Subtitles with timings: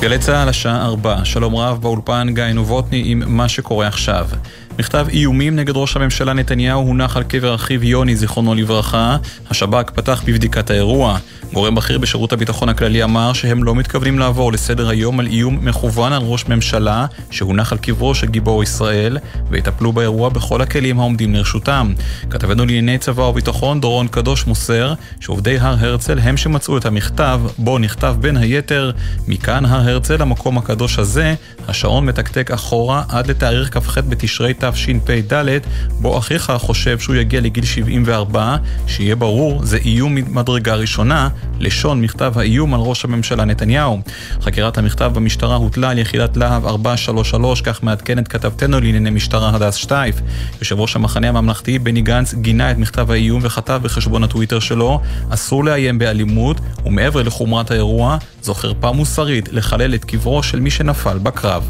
[0.00, 4.28] גלי צה"ל השעה 4, שלום רב באולפן גיא נובוטני עם מה שקורה עכשיו.
[4.78, 9.16] מכתב איומים נגד ראש הממשלה נתניהו הונח על קבר אחיו יוני, זיכרונו לברכה.
[9.50, 11.18] השב"כ פתח בבדיקת האירוע.
[11.52, 16.12] גורם בכיר בשירות הביטחון הכללי אמר שהם לא מתכוונים לעבור לסדר היום על איום מכוון
[16.12, 19.18] על ראש ממשלה שהונח על קברו של גיבור ישראל,
[19.50, 21.92] ויטפלו באירוע בכל הכלים העומדים לרשותם.
[22.30, 27.78] כתבנו לענייני צבא וביטחון דורון קדוש מוסר שעובדי הר הרצל הם שמצאו את המכתב, בו
[27.78, 28.90] נכתב בין היתר
[29.28, 31.34] מכאן הר הרצל, המקום הקדוש הזה,
[31.68, 35.58] השעון מתקתק אחורה עד לתאריך כ"ח בתשרי תשפ"ד,
[35.90, 38.56] בו אחיך חושב שהוא יגיע לגיל 74,
[38.86, 41.28] שיהיה ברור, זה איום ממדרגה ראשונה,
[41.60, 44.00] לשון מכתב האיום על ראש הממשלה נתניהו.
[44.40, 50.16] חקירת המכתב במשטרה הוטלה על יחידת להב 433, כך מעדכנת כתבתנו לענייני משטרה הדס שטייף.
[50.60, 55.64] יושב ראש המחנה הממלכתי בני גנץ גינה את מכתב האיום וכתב בחשבון הטוויטר שלו, אסור
[55.64, 61.68] לאיים באלימות, ומעבר לחומרת האירוע, זו חרפה מוסרית לחלל את קברו של מי שנפל בקרב.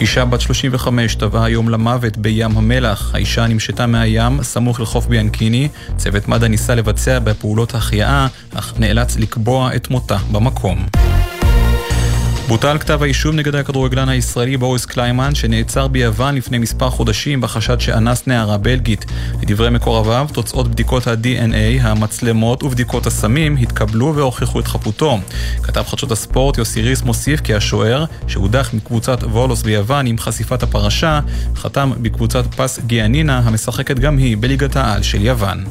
[0.00, 3.14] אישה בת 35 טבעה היום למוות בים המלח.
[3.14, 5.68] האישה נמשתה מהים סמוך לחוף ביאנקיני.
[5.96, 10.86] צוות מד"א ניסה לבצע בפעולות החייאה, אך נאלץ לקבוע את מותה במקום.
[12.48, 18.26] בוטל כתב האישום נגד הכדורגלן הישראלי בוריס קליימן שנעצר ביוון לפני מספר חודשים בחשד שאנס
[18.26, 19.04] נערה בלגית.
[19.42, 25.18] לדברי מקורביו, תוצאות בדיקות ה-DNA, המצלמות ובדיקות הסמים התקבלו והוכיחו את חפותו.
[25.62, 31.20] כתב חדשות הספורט יוסי ריס מוסיף כי השוער, שהודח מקבוצת וולוס ביוון עם חשיפת הפרשה,
[31.56, 35.64] חתם בקבוצת פס גיאנינה המשחקת גם היא בליגת העל של יוון.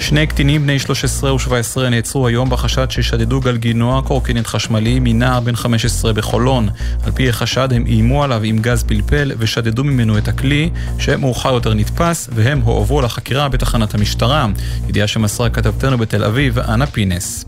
[0.00, 6.12] שני קטינים בני 13 ו-17 נעצרו היום בחשד ששדדו גלגינוע קורקינט חשמלי מנער בן 15
[6.12, 6.68] בחולון.
[7.04, 11.74] על פי החשד הם איימו עליו עם גז פלפל ושדדו ממנו את הכלי, שמאוחר יותר
[11.74, 14.46] נתפס, והם הועברו לחקירה בתחנת המשטרה.
[14.88, 17.44] ידיעה שמסרה כתבתנו בתל אביב, אנה פינס.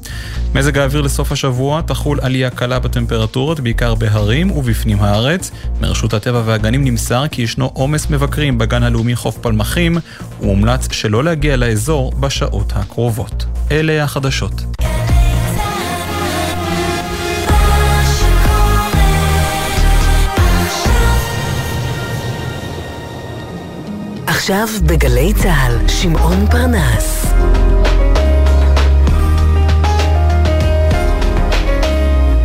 [0.55, 5.51] מזג האוויר לסוף השבוע תחול עלייה קלה בטמפרטורות, בעיקר בהרים ובפנים הארץ.
[5.81, 9.99] מרשות הטבע והגנים נמסר כי ישנו עומס מבקרים בגן הלאומי חוף פלמחים,
[10.41, 12.13] ומומלץ שלא להגיע לאזור
[12.47, 13.45] בשעות הקרובות.
[13.71, 14.53] אלה החדשות.
[24.27, 27.27] עכשיו בגלי צה"ל, שמעון פרנס.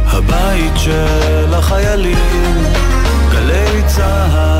[0.05, 2.63] הבית של החיילים,
[3.31, 4.50] גלי צה"ל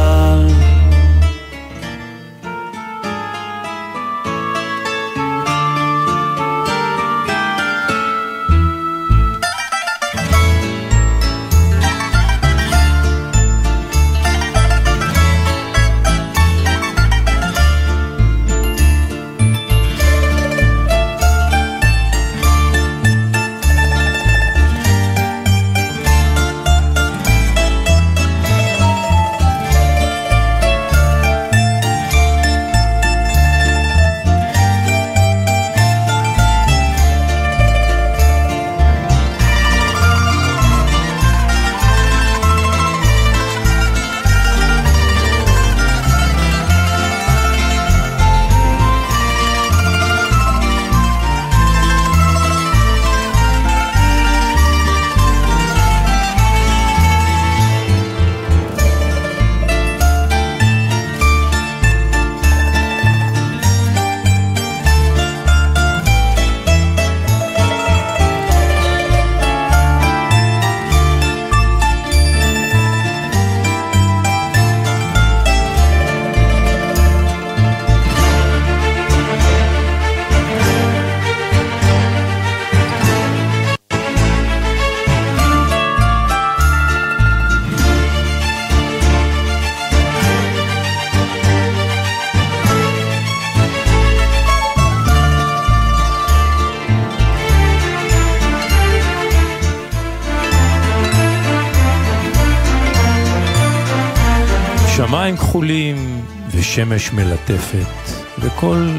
[105.61, 108.90] כחולים ושמש מלטפת, וכל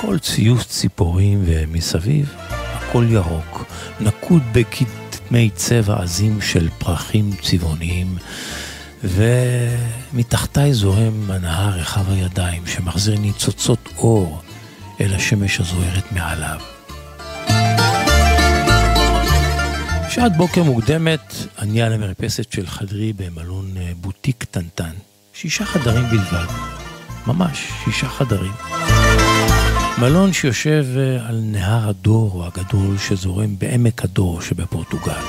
[0.00, 3.64] כל ציוץ ציפורים ומסביב, הכל ירוק,
[4.00, 8.16] נקוד בכתמי צבע עזים של פרחים צבעוניים,
[9.04, 14.42] ומתחתיי זורם הנהר רחב הידיים שמחזיר ניצוצות אור
[15.00, 16.60] אל השמש הזוהרת מעליו.
[20.08, 24.94] שעת בוקר מוקדמת, אני על המרפסת של חדרי במלון בוטיק קטנטן.
[25.34, 26.46] שישה חדרים בלבד.
[27.26, 28.52] ממש, שישה חדרים.
[29.98, 35.22] מלון שיושב אה, על נהר הדור הגדול שזורם בעמק הדור שבפורטוגל.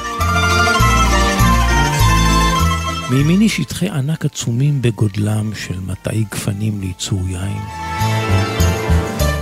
[3.11, 7.61] מימיני שטחי ענק עצומים בגודלם של מטעי גפנים לייצור יין.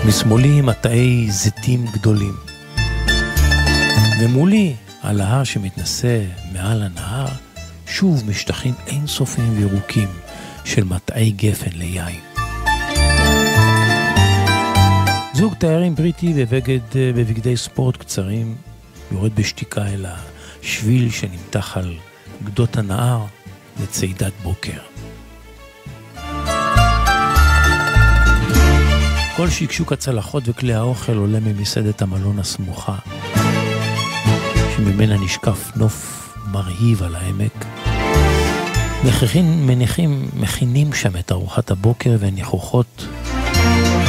[0.07, 2.35] משמאלי מטעי זיתים גדולים.
[4.21, 6.21] ומולי, על ההר שמתנשא
[6.53, 7.27] מעל הנהר,
[7.89, 10.07] שוב משטחים אינסופיים וירוקים
[10.65, 12.19] של מטעי גפן ליין.
[15.33, 18.55] זוג תיירים בריטי בבגד, בבגדי ספורט קצרים
[19.11, 20.05] יורד בשתיקה אל
[20.61, 21.95] השביל שנמתח על
[22.43, 23.25] גדות הנהר
[23.83, 24.79] לצעידת בוקר.
[29.35, 32.95] כל שקשוק הצלחות וכלי האוכל עולה ממסעדת המלון הסמוכה,
[34.75, 37.65] שממנה נשקף נוף מרהיב על העמק.
[39.05, 43.05] מכין, מניחים, מכינים שם את ארוחת הבוקר וניחוחות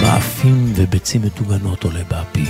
[0.02, 2.44] מאפים וביצים מטוגנות עולה באפי.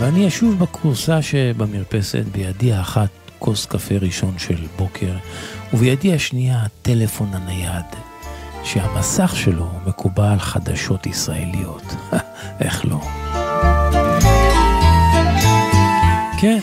[0.00, 5.12] ואני אשוב בכורסה שבמרפסת, בידי האחת כוס קפה ראשון של בוקר,
[5.74, 7.84] ובידי השנייה הטלפון הנייד,
[8.64, 11.94] שהמסך שלו מקובל חדשות ישראליות.
[12.60, 13.00] איך לא?
[16.40, 16.58] כן,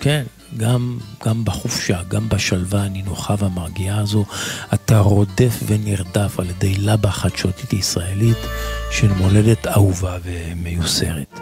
[0.00, 0.22] כן,
[0.56, 4.24] גם, גם בחופשה, גם בשלווה הנינוחה והמרגיעה הזו,
[4.74, 8.38] אתה רודף ונרדף על ידי לבה חדשותית ישראלית
[8.90, 11.40] של מולדת אהובה ומיוסרת.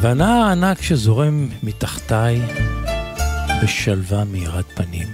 [0.00, 2.42] והנער הענק שזורם מתחתיי
[3.62, 5.08] בשלווה מאירת פנים.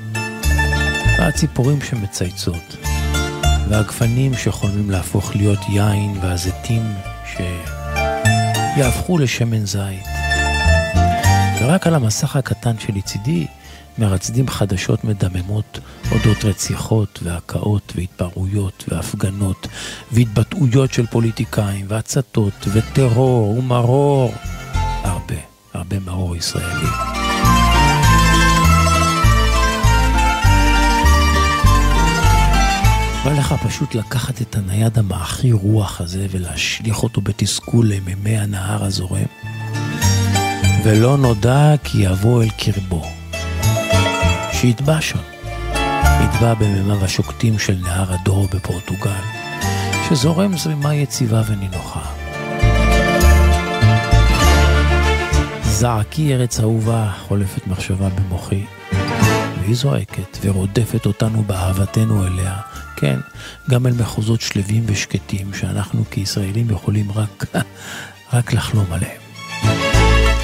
[1.19, 2.77] והציפורים שמצייצות,
[3.69, 6.83] והגפנים שחולמים להפוך להיות יין, והזיתים
[7.27, 10.07] שיהפכו לשמן זית.
[11.61, 13.47] ורק על המסך הקטן שלצידי
[13.99, 15.79] מרצדים חדשות מדממות
[16.13, 19.67] אודות רציחות והקאות והתפרעויות והפגנות
[20.13, 24.35] והתבטאויות של פוליטיקאים והצתות וטרור ומרור.
[25.83, 26.87] הרבה, מרור ישראלי.
[33.25, 39.27] בא לך פשוט לקחת את הנייד המאחי רוח הזה ולהשליך אותו בתסכול למימי הנהר הזורם,
[40.85, 43.07] ולא נודע כי יבוא אל קרבו.
[44.53, 45.19] שיטבע שם.
[46.25, 49.23] יטבע במימיו השוקטים של נהר הדור בפורטוגל,
[50.09, 52.22] שזורם זרימה יציבה ונינוחה.
[55.73, 58.65] זעקי ארץ אהובה, חולפת מחשבה במוחי,
[59.61, 62.57] והיא זועקת ורודפת אותנו באהבתנו אליה,
[62.97, 63.21] כן,
[63.71, 67.45] גם אל מחוזות שלווים ושקטים שאנחנו כישראלים יכולים רק,
[68.33, 69.21] רק לחלום עליהם.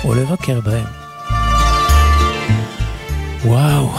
[0.05, 0.87] או לבקר בהם.
[3.45, 3.91] וואו,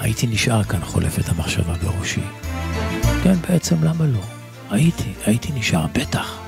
[0.00, 2.24] הייתי נשאר כאן חולפת המחשבה בראשי.
[3.22, 4.20] כן, בעצם למה לא?
[4.70, 6.38] הייתי, הייתי נשאר, בטח.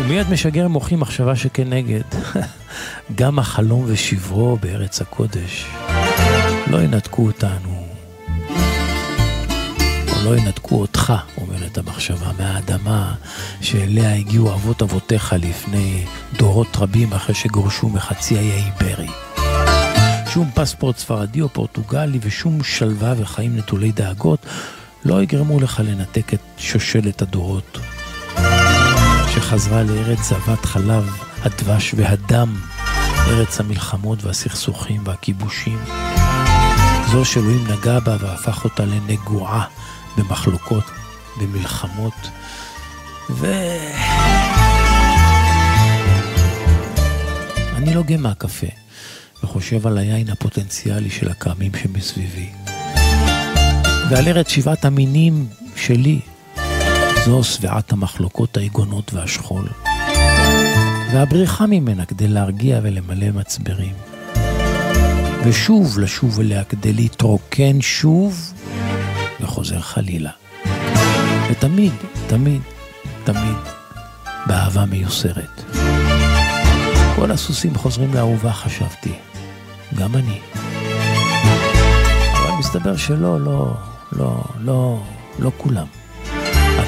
[0.00, 2.02] ומיד משגר מוחי מחשבה שכנגד.
[3.14, 5.66] גם החלום ושברו בארץ הקודש
[6.66, 7.88] לא ינתקו אותנו
[10.24, 13.14] לא ינתקו אותך, אומרת המחשבה, מהאדמה
[13.60, 16.04] שאליה הגיעו אבות אבותיך לפני
[16.36, 19.08] דורות רבים אחרי שגורשו מחצי האי האיברי.
[20.32, 24.46] שום פספורט ספרדי או פורטוגלי ושום שלווה וחיים נטולי דאגות
[25.04, 27.78] לא יגרמו לך לנתק את שושלת הדורות
[29.38, 32.56] שחזרה לארץ זבת חלב, הדבש והדם,
[33.28, 35.78] ארץ המלחמות והסכסוכים והכיבושים.
[37.12, 39.64] זו שאלוהים נגע בה והפך אותה לנגועה
[40.16, 40.84] במחלוקות,
[41.40, 42.30] במלחמות,
[43.30, 43.46] ו...
[47.76, 48.66] אני לוגה לא מהקפה
[49.42, 52.50] וחושב על היין הפוטנציאלי של הכרמים שמסביבי.
[54.10, 56.20] ועל ארץ שבעת המינים שלי,
[57.28, 59.68] זו שבעת המחלוקות היגונות והשכול.
[61.12, 63.92] והבריחה ממנה כדי להרגיע ולמלא מצברים.
[65.44, 68.52] ושוב לשוב אליה כדי להתרוקן שוב
[69.40, 70.30] וחוזר חלילה.
[71.50, 71.92] ותמיד,
[72.26, 72.62] תמיד,
[73.24, 73.58] תמיד,
[74.46, 75.62] באהבה מיוסרת.
[77.16, 79.12] כל הסוסים חוזרים לאהובה, חשבתי.
[79.94, 80.38] גם אני.
[82.32, 83.74] אבל מסתבר שלא, לא,
[84.12, 85.02] לא, לא,
[85.38, 85.97] לא כולם.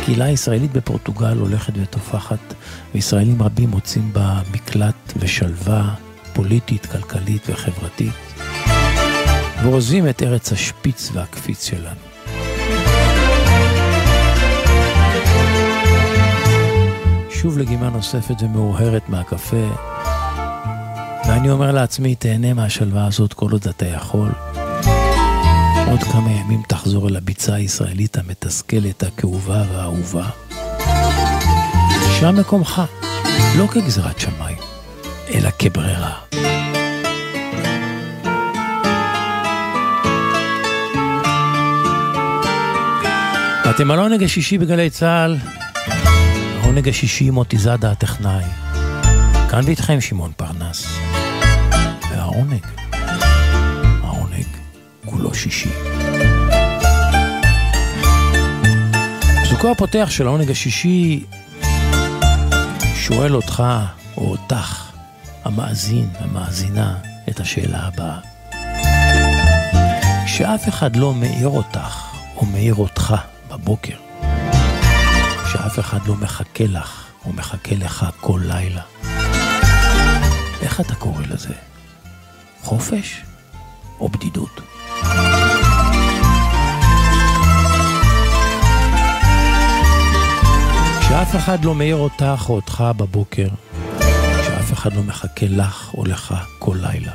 [0.00, 2.54] הקהילה הישראלית בפורטוגל הולכת ותופחת,
[2.94, 5.94] וישראלים רבים מוצאים בה מקלט ושלווה
[6.32, 8.12] פוליטית, כלכלית וחברתית,
[9.62, 12.00] ועוזבים את ארץ השפיץ והקפיץ שלנו.
[17.30, 19.68] שוב לגימה נוספת ומאוהרת מהקפה,
[21.28, 24.30] ואני אומר לעצמי, תהנה מהשלווה הזאת כל עוד אתה יכול.
[25.90, 30.30] עוד כמה ימים תחזור אל הביצה הישראלית המתסכלת, הכאובה והאהובה.
[32.20, 32.82] שם מקומך,
[33.58, 34.56] לא כגזירת שמיים,
[35.34, 36.18] אלא כברירה.
[43.70, 45.36] אתם על העונג השישי בגלי צה"ל,
[46.62, 48.44] העונג השישי מוטי זאדה הטכנאי.
[49.50, 50.86] כאן ואיתכם שמעון פרנס.
[52.10, 52.79] והעונג, העונג
[55.20, 55.70] כולו שישי.
[59.42, 61.24] פסוקו הפותח של העונג השישי
[62.94, 63.62] שואל אותך
[64.16, 64.92] או אותך,
[65.44, 66.98] המאזין, המאזינה,
[67.28, 68.18] את השאלה הבאה.
[70.26, 73.14] שאף אחד לא מאיר אותך או מאיר אותך
[73.48, 73.96] בבוקר,
[75.52, 78.82] שאף אחד לא מחכה לך או מחכה לך כל לילה.
[80.62, 81.54] איך אתה קורא לזה?
[82.62, 83.22] חופש
[84.00, 84.69] או בדידות?
[91.20, 93.48] שאף אחד לא מאיר אותך או אותך בבוקר,
[94.46, 97.12] שאף אחד לא מחכה לך או לך כל לילה.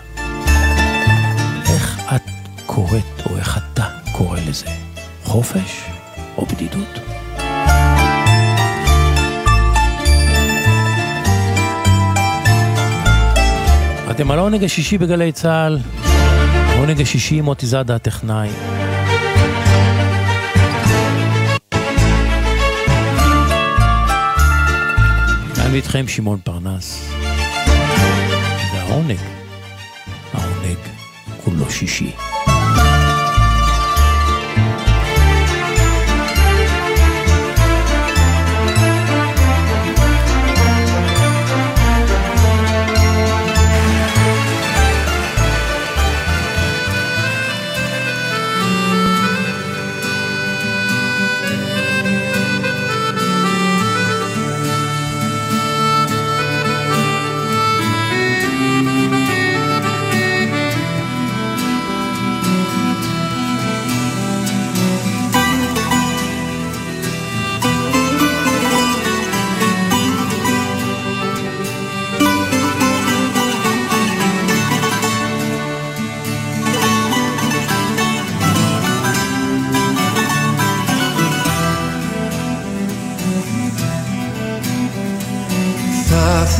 [1.69, 2.21] איך את
[2.65, 4.65] קוראת או איך אתה קורא לזה?
[5.24, 5.83] חופש
[6.38, 7.00] או בדידות?
[14.12, 15.79] אתם על העונג השישי בגלי צה"ל,
[16.67, 18.75] העונג השישי מוטי זאדה הטכנאי.
[25.75, 27.12] כאן ואיתכם שמעון פרנס.
[28.74, 29.17] והעונג,
[30.34, 30.77] העונג
[31.44, 32.12] כולו שישי.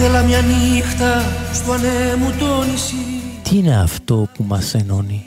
[0.05, 2.95] Ήθελα μια νύχτα στο ανέμου το νησί
[3.43, 5.25] Τι είναι αυτό που μας ενώνει,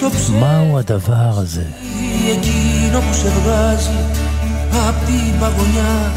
[0.00, 1.66] Το μάου הדבר הזה,
[2.24, 3.98] ψεύδι εκείνο που σε βγάζει
[4.88, 6.12] Απ' την παγωνιά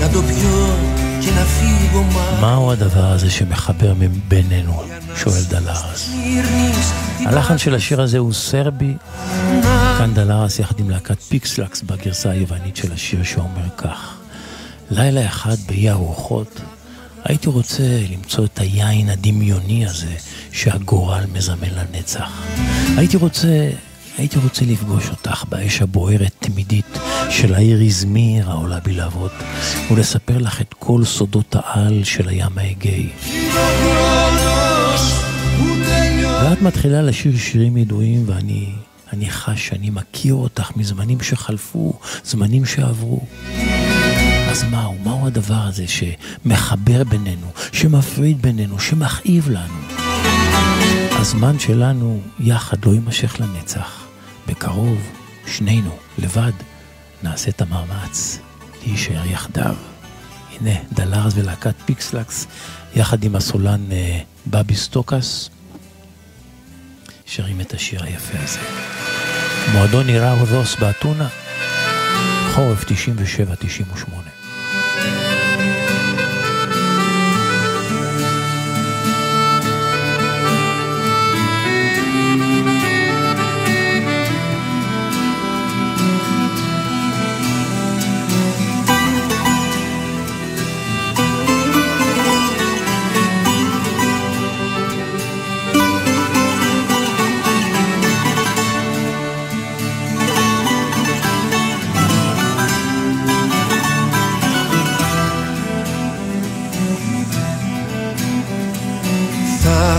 [0.00, 0.76] να το πιω
[1.20, 3.94] και να φύγω μα מהו הדבר הזה שמחבר
[4.28, 4.82] בינינו,
[5.16, 6.08] שואל דלרס.
[6.24, 8.96] Γυρνείς την הלחן של השיר הזה הוא סרבי,
[9.98, 14.16] כאן דלרס יחד עם להקת פיקסלקס בגרסה היוונית של השיר שאומר כך:
[14.90, 16.60] לילה אחד באי הרוחות
[17.25, 20.15] הייתי רוצה למצוא את היין הדמיוני הזה
[20.51, 22.43] שהגורל מזמן לנצח.
[22.97, 23.69] הייתי רוצה,
[24.17, 26.97] הייתי רוצה לפגוש אותך באש הבוערת תמידית
[27.29, 29.31] של העיר איזמיר העולה בלהבות
[29.91, 33.09] ולספר לך את כל סודות העל של הים האגאי.
[36.43, 38.71] ואת מתחילה לשיר שירים ידועים ואני
[39.13, 43.21] אני חש שאני מכיר אותך מזמנים שחלפו, זמנים שעברו.
[44.55, 49.81] אז מהו, מהו הדבר הזה שמחבר בינינו, שמפריד בינינו, שמכאיב לנו?
[51.11, 54.05] הזמן שלנו יחד לא יימשך לנצח.
[54.47, 54.97] בקרוב,
[55.47, 56.51] שנינו, לבד,
[57.23, 58.39] נעשה את המאמץ
[58.85, 59.75] להישאר יחדיו.
[60.51, 62.47] הנה, דלרס ולהקת פיקסלקס,
[62.95, 65.49] יחד עם הסולן אה, בבי סטוקס,
[67.25, 68.59] שרים את השיר היפה הזה.
[69.73, 71.27] מועדון נירה רודוס באתונה,
[72.53, 74.34] חורף 97-98.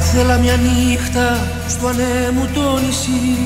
[0.08, 1.28] Ήθελα μια νύχτα
[1.68, 3.36] στο ανέμου το νησί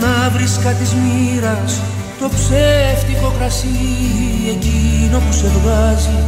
[0.00, 1.72] Να βρίσκα της μοίρας
[2.20, 3.78] το ψεύτικο κρασί
[4.54, 6.18] Εκείνο που σε βγάζει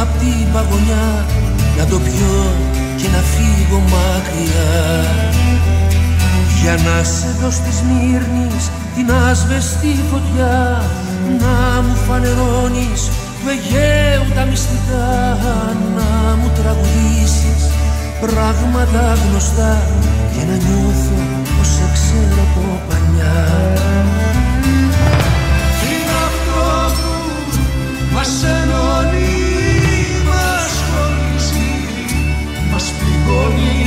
[0.00, 1.26] απ' την παγωνιά.
[1.78, 2.40] Να το πιω
[2.96, 4.74] και να φύγω μακριά.
[6.60, 10.82] Για να σε δω στη Σμύρνης την άσβεστη φωτιά
[11.40, 13.02] να μου φανερώνεις
[13.40, 15.38] του Αιγαίου τα μυστικά
[15.96, 17.77] να μου τραγουδήσεις
[18.20, 19.82] πράγματα γνωστά
[20.32, 21.18] και να νιώθω
[21.56, 23.38] πως σε ξέρω από παλιά.
[25.88, 27.12] Είναι αυτό που
[28.14, 29.34] μας ενώνει,
[30.28, 31.70] μας χωρίζει,
[32.72, 33.77] μας πληγώνει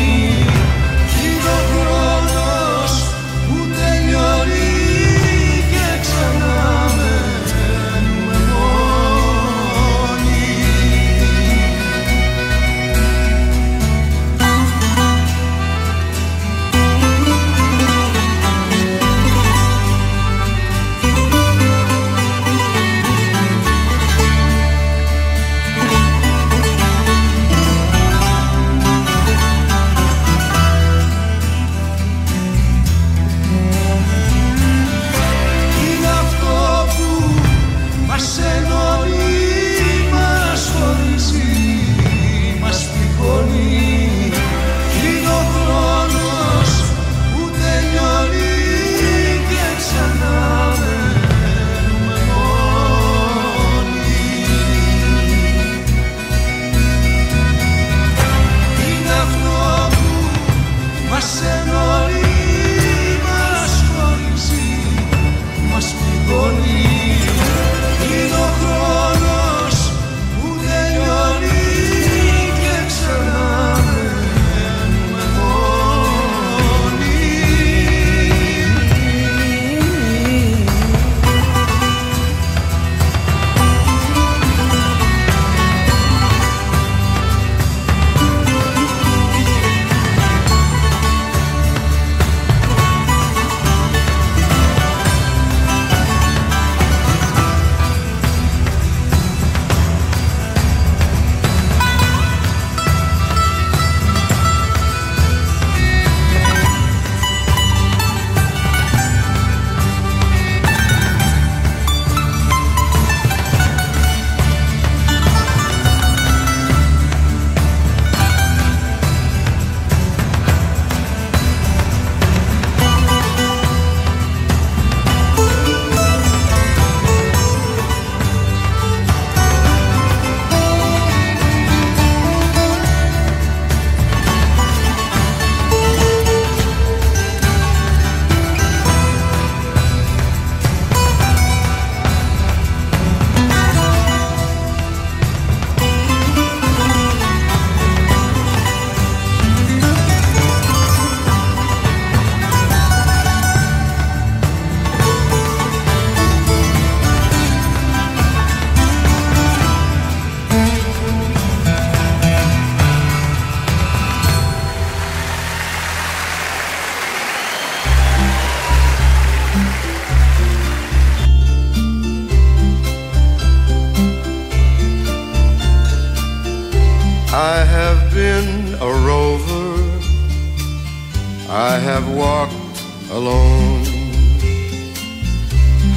[182.21, 182.77] walked
[183.17, 183.83] alone,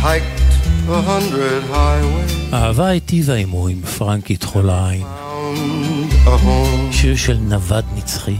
[0.06, 0.40] hiked
[0.88, 4.36] a hundred highways, אהבה היטיבה עמו עם פרנקי
[6.26, 6.92] home.
[6.92, 8.36] שיר של נווד נצחי.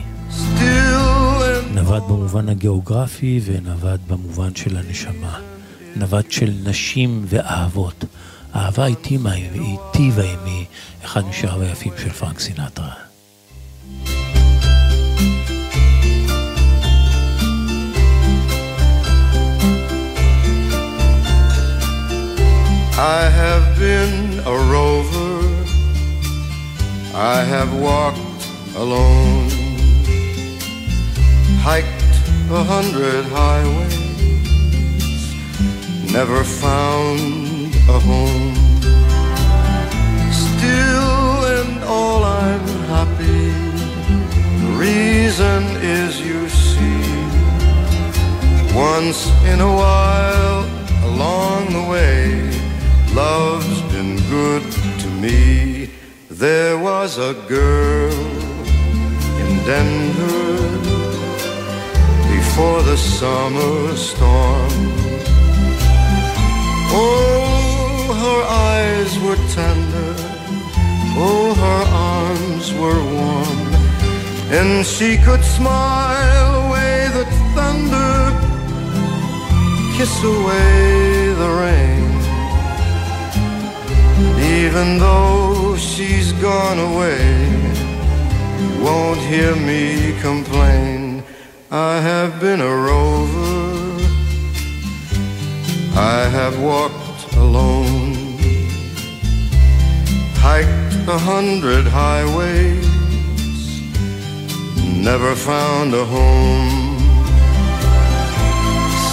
[1.75, 5.39] נווד במובן הגיאוגרפי ונווד במובן של הנשמה.
[5.97, 8.05] נווד של נשים ואהבות.
[8.57, 9.33] אהבה היטיבה
[10.23, 10.65] עמי,
[11.05, 13.04] אחד משיריו היפים של פרנק סינטרה.
[23.05, 25.37] I have been a rover.
[27.15, 28.43] I have walked
[28.77, 29.51] alone,
[31.61, 32.15] hiked
[32.51, 35.21] a hundred highways,
[36.15, 38.55] never found a home.
[40.33, 43.51] Still and all I'm happy.
[44.65, 45.61] The reason
[46.01, 47.05] is you see,
[48.75, 50.65] once in a while
[51.13, 52.64] along the way,
[53.15, 54.63] love's been good
[54.99, 55.89] to me.
[56.31, 58.13] There was a girl
[59.41, 60.57] in Denver
[62.35, 64.73] before the summer storm.
[66.97, 70.15] Oh, her eyes were tender,
[71.17, 73.61] Oh, her arms were warm,
[74.51, 77.25] and she could smile away the
[77.55, 78.15] thunder,
[79.97, 82.14] kiss away the rain.
[84.59, 87.25] Even though she's gone away,
[88.61, 91.23] you won't hear me complain.
[91.71, 93.63] I have been a rover,
[95.97, 98.25] I have walked alone
[100.45, 102.87] hiked a hundred highways,
[105.11, 106.99] never found a home.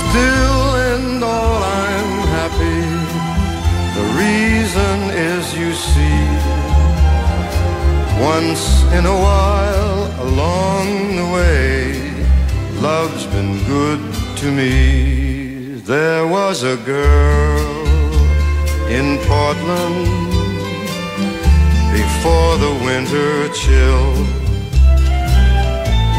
[0.01, 2.90] Still and all I'm happy,
[4.21, 4.97] reason
[5.33, 6.21] is you see,
[8.33, 8.63] once
[8.97, 10.85] in a while along
[11.19, 11.75] the way,
[12.87, 14.01] love's been good
[14.41, 14.71] to me.
[15.93, 17.65] There was a girl
[18.97, 20.05] in Portland
[21.99, 24.07] before the winter chill.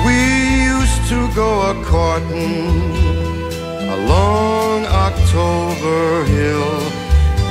[0.06, 0.18] We
[0.74, 2.56] used to go a courting
[3.96, 4.76] along
[5.08, 6.74] October Hill,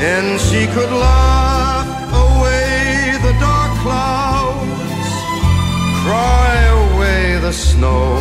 [0.02, 1.88] and she could laugh
[2.26, 5.10] away the dark clouds,
[6.04, 8.18] cry away the snow.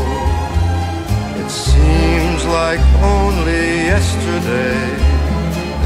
[1.40, 4.76] It seems like only yesterday,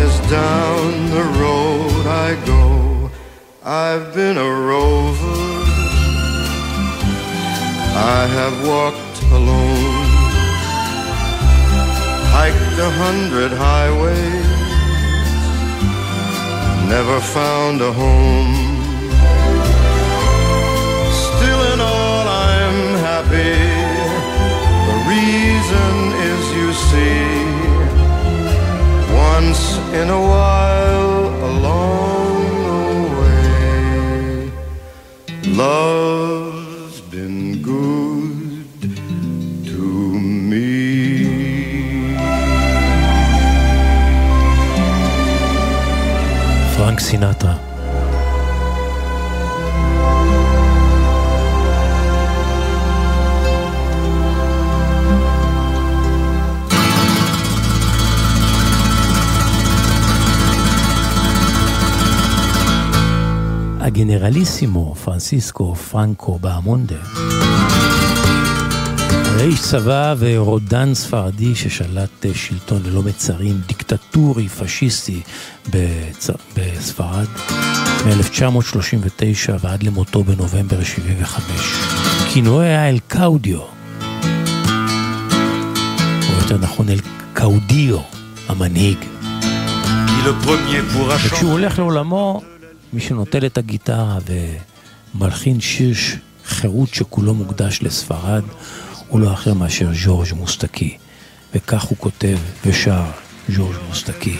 [0.04, 3.10] as down the road I go.
[3.62, 5.42] I've been a rover.
[7.96, 10.08] I have walked alone,
[12.34, 14.43] hiked a hundred highways,
[16.88, 18.54] never found a home.
[21.26, 23.56] Still in all, I'm happy.
[24.88, 25.92] The reason
[26.30, 27.24] is you see,
[29.30, 29.62] once
[30.00, 31.20] in a while,
[31.50, 32.36] along
[32.68, 32.82] the
[33.20, 34.52] way,
[35.56, 38.03] love's been good
[47.04, 47.56] פרנק סינטרה.
[63.80, 67.53] הגנרליסימו פרנסיסקו פרנקו באמונדה.
[69.44, 75.20] הרי איש צבא ורודן ספרדי ששלט אה, שלטון ללא מצרים, דיקטטורי, פשיסטי
[75.70, 76.30] בצ...
[76.56, 77.26] בספרד,
[78.06, 81.42] מ-1939 ועד למותו בנובמבר 75.
[82.32, 83.60] כינויו היה אל קאודיו,
[86.28, 86.98] או יותר נכון אל
[87.32, 87.98] קאודיו,
[88.48, 88.98] המנהיג.
[91.26, 92.42] וכשהוא הולך לעולמו,
[92.92, 94.18] מי שנוטל את הגיטרה
[95.14, 95.94] ומלחין שיר
[96.46, 98.42] חירות שכולו מוקדש לספרד,
[99.08, 100.96] הוא לא אחר מאשר ז'ורג' מוסטקי.
[101.54, 103.02] וכך הוא כותב ושר
[103.48, 104.36] ז'ורג' מוסטקי.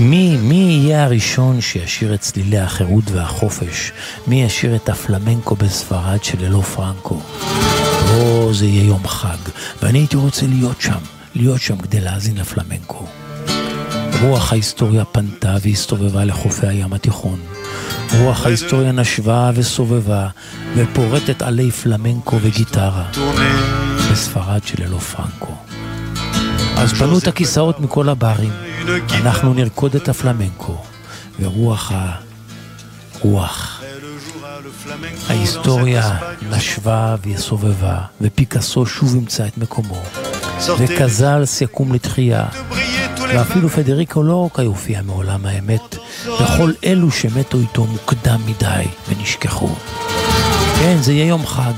[0.00, 3.92] מי, מי יהיה הראשון שישיר את צלילי החירות והחופש?
[4.26, 7.20] מי ישיר את הפלמנקו בספרד שללא פרנקו?
[8.10, 9.36] או, זה יהיה יום חג,
[9.82, 10.98] ואני הייתי רוצה להיות שם,
[11.34, 13.06] להיות שם כדי להאזין לפלמנקו.
[14.22, 17.55] רוח ההיסטוריה פנתה והסתובבה לחופי הים התיכון.
[18.18, 20.28] רוח ההיסטוריה נשבה וסובבה,
[20.76, 23.04] ופורטת עלי פלמנקו וגיטרה,
[24.12, 25.54] בספרד שללא פרנקו.
[26.76, 28.50] אז פנו את הכיסאות מכל הברים,
[29.10, 30.76] אנחנו נרקוד את הפלמנקו,
[31.40, 32.12] ורוח ה...
[33.20, 33.82] רוח.
[35.28, 36.18] ההיסטוריה
[36.50, 40.02] נשבה וסובבה, ופיקאסו שוב ימצא את מקומו,
[40.78, 42.46] וקזלס יקום לתחייה,
[43.28, 49.68] ואפילו פדריקו לורקה יופיע מעולם האמת, וכל אלו שמתו איתו מוקדם מדי ונשכחו.
[50.80, 51.72] כן, זה יהיה יום חג,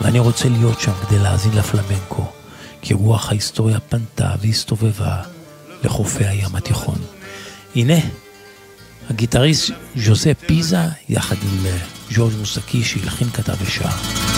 [0.00, 2.24] ואני רוצה להיות שם כדי להאזין לפלמנקו,
[2.82, 5.16] כי רוח ההיסטוריה פנתה והסתובבה
[5.84, 6.98] לחופי הים התיכון.
[7.76, 7.98] הנה,
[9.10, 11.78] הגיטריסט ז'וזה פיזה, יחד עם אה,
[12.10, 14.31] ז'ורג' מוסקי, שהלחין, כתב ושר.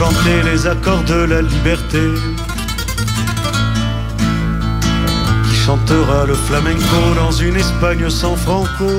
[0.00, 2.04] chanter les accords de la liberté.
[5.44, 8.92] Qui chantera le flamenco dans une Espagne sans franco?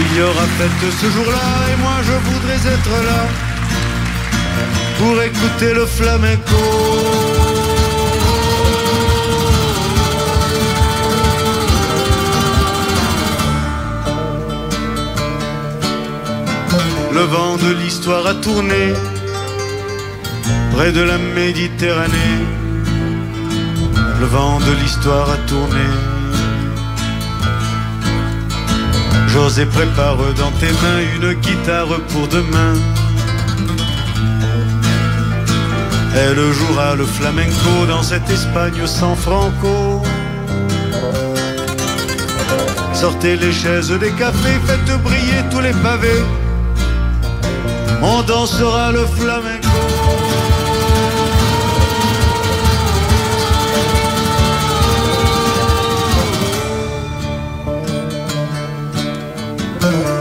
[0.00, 3.20] Il y aura fête ce jour-là et moi je voudrais être là
[4.98, 7.37] pour écouter le flamenco.
[17.18, 18.94] Le vent de l'histoire a tourné
[20.72, 22.38] près de la Méditerranée.
[24.20, 25.88] Le vent de l'histoire a tourné.
[29.26, 32.74] José prépare dans tes mains une guitare pour demain.
[36.14, 40.02] Elle jouera le flamenco dans cette Espagne sans franco.
[42.94, 46.22] Sortez les chaises des cafés, faites briller tous les pavés.
[48.00, 49.68] On dansera le flamenco.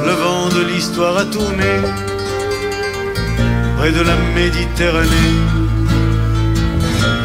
[0.05, 1.81] Le vent de l'histoire a tourné
[3.77, 5.35] près de la Méditerranée.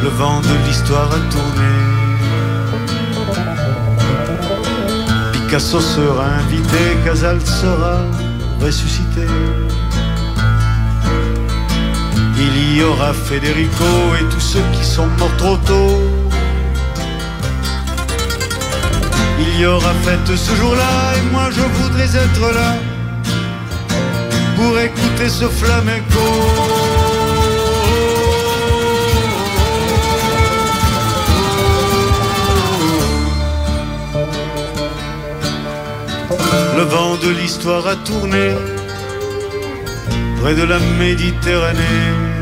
[0.03, 1.71] Le vent de l'histoire a tourné.
[5.31, 8.01] Picasso sera invité, Casal sera
[8.61, 9.25] ressuscité.
[12.45, 16.01] Il y aura Federico et tous ceux qui sont morts trop tôt.
[19.39, 22.75] Il y aura fête ce jour-là et moi je voudrais être là
[24.57, 26.25] pour écouter ce flamenco.
[36.77, 38.51] Le vent de l'histoire a tourné
[40.41, 42.32] près de la Méditerranée.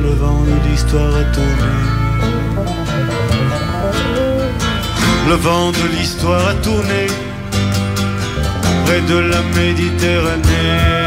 [0.00, 1.72] Le vent de l'histoire a tourné.
[5.28, 7.06] Le vent de l'histoire a tourné
[8.84, 10.97] près de la Méditerranée.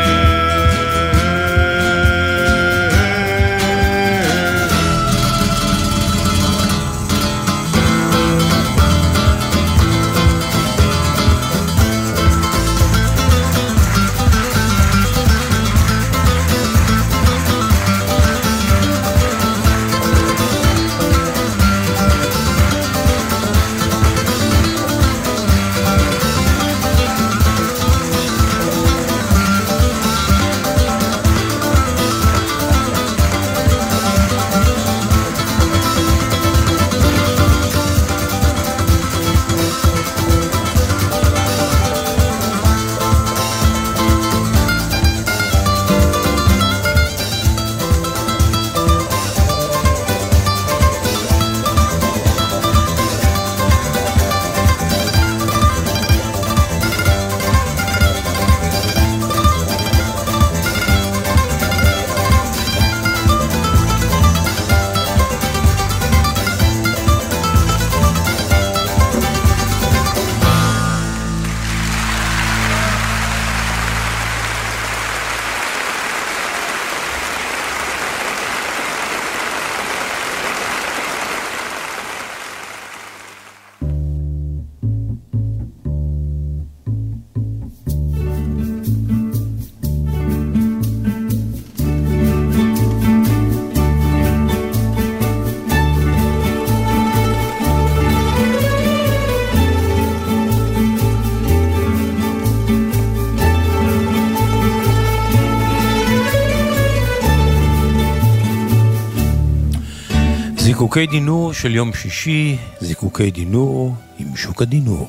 [110.91, 115.07] זיקוקי דינור של יום שישי, זיקוקי דינור עם שוק הדינור.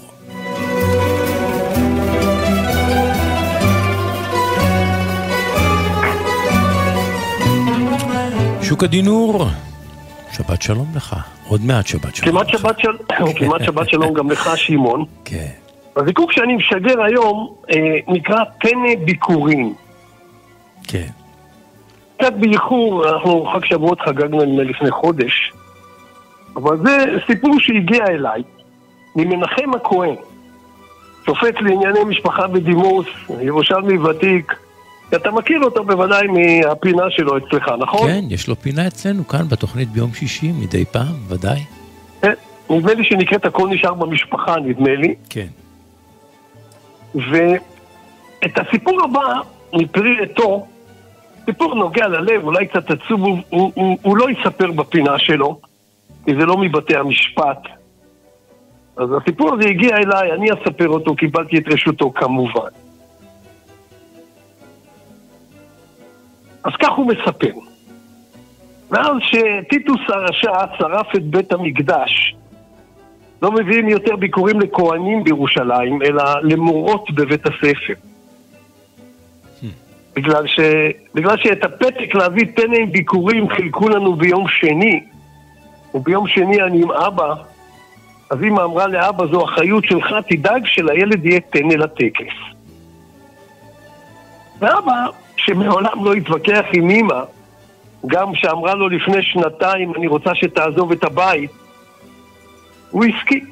[8.62, 9.46] שוק הדינור,
[10.32, 11.16] שבת שלום לך,
[11.48, 12.30] עוד מעט שבת שלום.
[12.30, 12.90] כמעט שבת, של...
[13.38, 15.04] כמעט שבת שלום גם לך, שמעון.
[15.24, 15.50] כן.
[15.96, 17.76] הזיקוק שאני משגר היום אה,
[18.08, 19.74] נקרא פנה ביקורים.
[20.88, 21.08] כן.
[22.16, 25.52] קצת באיחור, אנחנו חג שבועות חגגנו נדמה לפני חודש,
[26.56, 28.42] אבל זה סיפור שהגיע אליי
[29.16, 30.14] ממנחם הכהן,
[31.26, 33.06] שופט לענייני משפחה בדימוס,
[33.40, 34.52] ירושלמי ותיק.
[35.16, 38.08] אתה מכיר אותו בוודאי מהפינה שלו אצלך, נכון?
[38.08, 41.60] כן, יש לו פינה אצלנו כאן בתוכנית ביום שישי, מדי פעם, ודאי.
[42.22, 42.32] כן,
[42.70, 45.14] נדמה לי שנקראת הכל נשאר במשפחה, נדמה לי.
[45.30, 45.46] כן.
[47.14, 49.40] ואת הסיפור הבא,
[49.72, 50.66] מפרי עטו,
[51.44, 55.60] סיפור נוגע ללב, אולי קצת עצוב, הוא, הוא, הוא, הוא לא יספר בפינה שלו,
[56.24, 57.58] כי זה לא מבתי המשפט.
[58.96, 62.70] אז הסיפור הזה הגיע אליי, אני אספר אותו, קיבלתי את רשותו כמובן.
[66.64, 67.52] אז כך הוא מספר.
[68.90, 72.35] מאז שטיטוס הרשע שרף את בית המקדש,
[73.42, 77.94] לא מביאים יותר ביקורים לכהנים בירושלים, אלא למורות בבית הספר.
[80.16, 80.61] בגלל, ש...
[81.14, 85.00] בגלל שאת הפתק להביא טנא עם ביקורים חילקו לנו ביום שני,
[85.94, 87.35] וביום שני אני עם אבא,
[88.31, 92.35] אז אמא אמרה לאבא, זו אחריות שלך, תדאג שלילד יהיה טנא לטקס.
[94.59, 97.20] ואבא, שמעולם לא התווכח עם אמא,
[98.07, 101.50] גם שאמרה לו לפני שנתיים, אני רוצה שתעזוב את הבית,
[102.90, 103.50] הוא הסכים.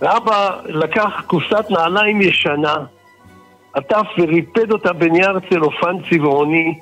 [0.00, 2.76] ואבא לקח קופסת נעליים ישנה,
[3.72, 6.78] עטף וריפד אותה בנייר צלופן צבעוני,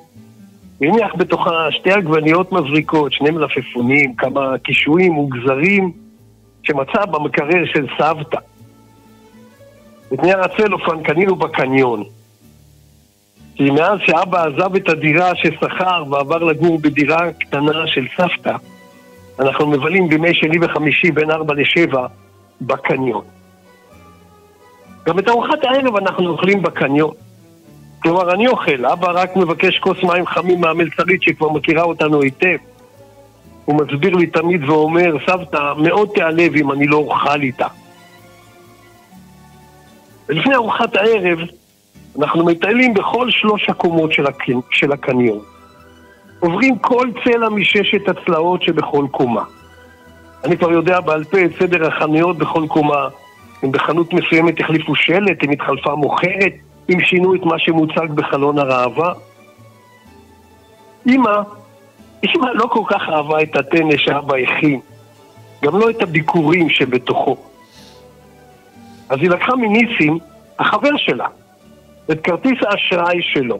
[0.81, 5.91] והניח בתוכה שתי עגבניות מבריקות, שני מלפפונים, כמה קישואים וגזרים
[6.63, 8.37] שמצא במקרר של סבתא.
[10.13, 12.03] את נייר הצלופן קנינו בקניון.
[13.55, 18.55] כי מאז שאבא עזב את הדירה ששכר ועבר לגור בדירה קטנה של סבתא,
[19.39, 22.07] אנחנו מבלים בימי שני וחמישי בין ארבע לשבע
[22.61, 23.23] בקניון.
[25.05, 27.13] גם את ארוחת הערב אנחנו אוכלים בקניון.
[28.03, 32.57] כלומר, אני אוכל, אבא רק מבקש כוס מים חמים מהמלצרית שכבר מכירה אותנו היטב.
[33.65, 37.67] הוא מסביר לי תמיד ואומר, סבתא, מאוד תיעלב אם אני לא אוכל איתה.
[40.29, 41.39] ולפני ארוחת הערב,
[42.19, 44.43] אנחנו מטיילים בכל שלוש הקומות של, הק...
[44.71, 45.39] של הקניון.
[46.39, 49.43] עוברים כל צלע מששת הצלעות שבכל קומה.
[50.43, 53.07] אני כבר יודע בעל פה את סדר החנויות בכל קומה.
[53.63, 56.53] אם בחנות מסוימת החליפו שלט, אם התחלפה מוכרת,
[56.89, 59.13] אם שינו את מה שמוצג בחלון הראווה.
[61.07, 61.41] אמא,
[62.23, 64.79] אמא לא כל כך אהבה את הטנא שאבא הכין,
[65.63, 67.37] גם לא את הביקורים שבתוכו.
[69.09, 70.17] אז היא לקחה מניסים,
[70.59, 71.27] החבר שלה,
[72.11, 73.59] את כרטיס האשראי שלו,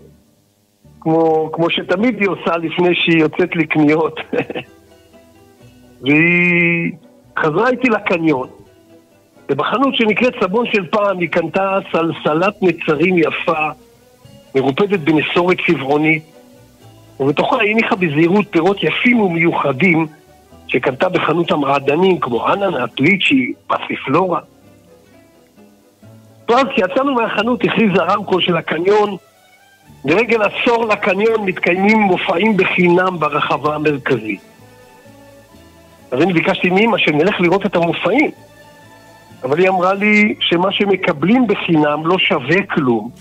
[1.02, 4.20] כמו, כמו שתמיד היא עושה לפני שהיא יוצאת לקניות.
[6.02, 6.92] והיא
[7.40, 8.48] חזרה איתי לקניון,
[9.50, 13.70] ובחנות שנקראת סבון של פעם היא קנתה סלסלת נצרים יפה,
[14.56, 16.24] מרופדת בנסורת צבעונית,
[17.20, 20.08] ובתוכה הניחה בזהירות פירות יפים ומיוחדים
[20.68, 24.40] שקנתה בחנות המעדנים, כמו אננה, ליצ'י, פסיפלורה.
[26.50, 29.18] ואז כשיצאנו מהחנות הכריז הרמקול של הקניון,
[30.06, 34.42] לרגל עשור לקניון מתקיימים מופעים בחינם ברחבה המרכזית.
[36.12, 38.32] אז אני ביקשתי מאמא שנלך לראות את המופעים.
[39.44, 43.10] אבל היא אמרה לי שמה שמקבלים בחינם לא שווה כלום.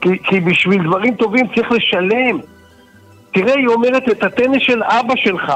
[0.00, 2.40] כי, כי בשביל דברים טובים צריך לשלם.
[3.32, 5.52] תראה, היא אומרת את הטנס של אבא שלך,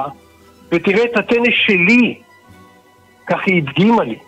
[0.73, 2.19] ותראה את הטנס שלי.
[3.27, 4.19] כך היא הדגימה לי.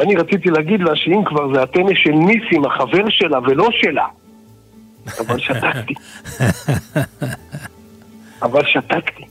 [0.00, 4.06] אני רציתי להגיד לה שאם כבר זה הטנס של ניסים, החבר שלה ולא שלה.
[5.20, 5.94] אבל שתקתי.
[8.42, 9.22] אבל שתקתי.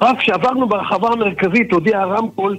[0.00, 2.58] רק כשעברנו ברחבה המרכזית הודיע הרמקול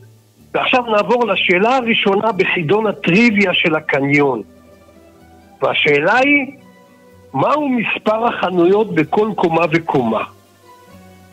[0.54, 4.42] ועכשיו נעבור לשאלה הראשונה בחידון הטריוויה של הקניון.
[5.62, 6.58] והשאלה היא,
[7.34, 10.24] מהו מספר החנויות בכל קומה וקומה?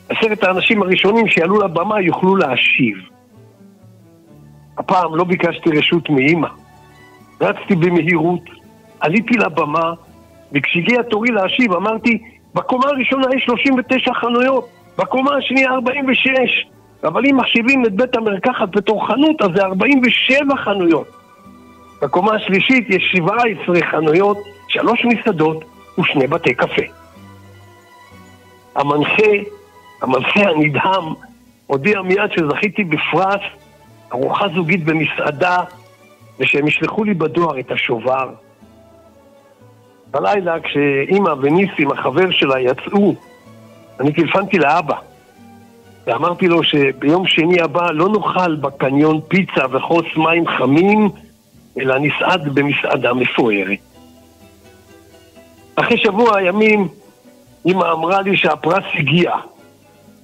[0.08, 2.96] עשרת האנשים הראשונים שיעלו לבמה יוכלו להשיב.
[4.78, 6.48] הפעם לא ביקשתי רשות מאימא.
[7.40, 8.40] רצתי במהירות,
[9.00, 9.92] עליתי לבמה,
[10.52, 12.18] וכשהגיע תורי להשיב אמרתי,
[12.54, 16.66] בקומה הראשונה יש 39 חנויות, בקומה השנייה 46.
[17.04, 21.08] אבל אם מחשיבים את בית המרקחת בתור חנות, אז זה 47 חנויות.
[22.02, 25.64] בקומה השלישית יש 17 חנויות, שלוש מסעדות
[25.98, 26.82] ושני בתי קפה.
[28.74, 29.32] המנחה,
[30.02, 31.04] המנחה הנדהם,
[31.66, 33.40] הודיע מיד שזכיתי בפרס
[34.12, 35.58] ארוחה זוגית במסעדה
[36.40, 38.30] ושהם ישלחו לי בדואר את השובר.
[40.10, 43.14] בלילה כשאימא וניסים, החבר שלה, יצאו,
[44.00, 45.07] אני טלפנתי לאבא.
[46.08, 51.08] ואמרתי לו שביום שני הבא לא נאכל בקניון פיצה וכוס מים חמים,
[51.80, 53.78] אלא נסעד במסעדה מפוארת.
[55.76, 56.88] אחרי שבוע ימים
[57.66, 59.30] אמא אמרה לי שהפרס הגיע,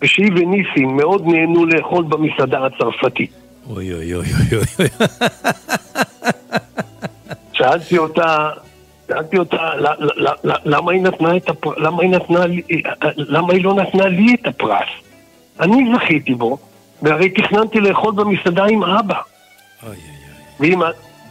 [0.02, 3.32] ושהיא וניסים מאוד נהנו לאכול במסעדה הצרפתית.
[3.70, 4.88] אוי אוי אוי אוי אוי.
[7.56, 8.50] שאלתי אותה,
[9.08, 9.70] שאלתי אותה
[10.64, 12.62] למה היא נתנה את הפרס, למה היא נתנה לי,
[13.16, 15.04] למה היא לא נתנה לי את הפרס?
[15.60, 16.58] אני זכיתי בו,
[17.02, 19.20] והרי תכננתי לאכול במסעדה עם אבא.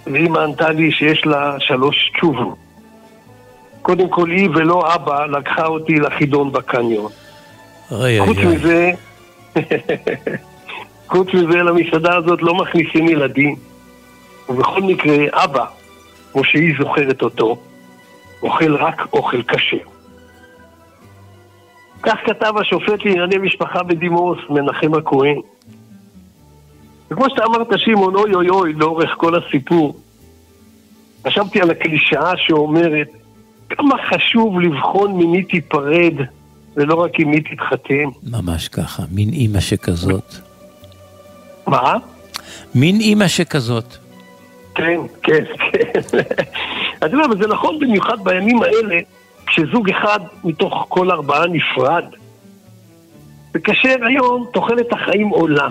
[0.06, 2.56] ואימא ענתה לי שיש לה שלוש תשובות.
[3.82, 7.12] קודם כל היא ולא אבא לקחה אותי לחידון בקניון.
[7.92, 8.56] אוי חוץ אוי אוי.
[8.56, 8.92] מזה,
[11.12, 13.56] חוץ מזה למסעדה הזאת לא מכניסים ילדים.
[14.50, 15.66] ובכל מקרה, אבא,
[16.32, 17.58] כמו שהיא זוכרת אותו,
[18.44, 19.93] אוכל רק אוכל כשר.
[22.04, 25.40] כך כתב השופט לענייני משפחה בדימוס, מנחם הכהן.
[27.12, 29.96] וכמו שאתה אמרת, שמעון, אוי אוי אוי, לאורך כל הסיפור,
[31.28, 33.08] חשבתי על הקלישאה שאומרת,
[33.70, 36.14] כמה חשוב לבחון ממי תיפרד,
[36.76, 38.10] ולא רק עם מי תתחתן.
[38.24, 40.34] ממש ככה, מין אימא שכזאת.
[41.68, 41.98] מה?
[42.76, 43.98] מין אימא שכזאת.
[44.76, 46.00] כן, כן, כן.
[46.98, 49.00] אתה יודע, אבל זה נכון במיוחד בימים האלה,
[49.54, 52.06] כשזוג אחד מתוך כל ארבעה נפרד.
[53.54, 55.70] וכאשר היום תוחלת החיים עולה,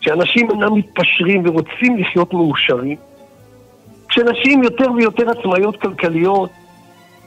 [0.00, 2.96] שאנשים אינם מתפשרים ורוצים לחיות מאושרים,
[4.08, 6.50] כשנשים יותר ויותר עצמאיות כלכליות,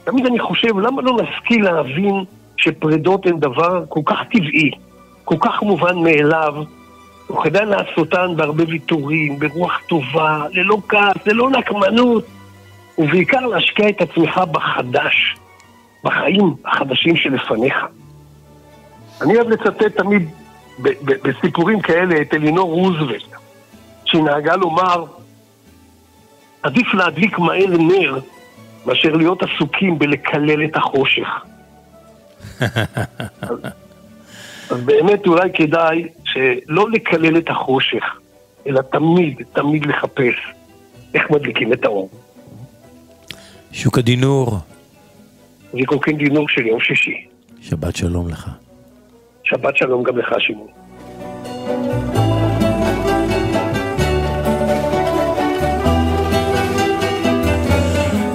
[0.04, 2.24] תמיד אני חושב, למה לא נשכיל להבין
[2.56, 4.70] שפרידות הן דבר כל כך טבעי,
[5.24, 6.54] כל כך מובן מאליו,
[7.30, 12.24] וכדאי לעשותן בהרבה ויתורים, ברוח טובה, ללא כעס, ללא נקמנות,
[12.98, 15.36] ובעיקר להשקיע את עצמך בחדש,
[16.04, 17.74] בחיים החדשים שלפניך.
[19.20, 20.28] אני אוהב לצטט תמיד
[21.22, 23.22] בסיפורים כאלה את אלינור רוזוולט,
[24.04, 25.04] שהיא נהגה לומר,
[26.62, 28.18] עדיף להדליק מהר נר
[28.86, 31.28] מאשר להיות עסוקים בלקלל את החושך.
[32.60, 33.58] אז,
[34.70, 38.04] אז באמת אולי כדאי שלא לקלל את החושך,
[38.66, 40.34] אלא תמיד, תמיד לחפש
[41.14, 42.10] איך מדליקים את האור.
[43.72, 44.58] שוק הדינור.
[45.72, 47.26] זיקוקין דינור של יום שישי.
[47.60, 48.50] שבת שלום לך.
[49.44, 50.68] שבת שלום גם לך, שמעון.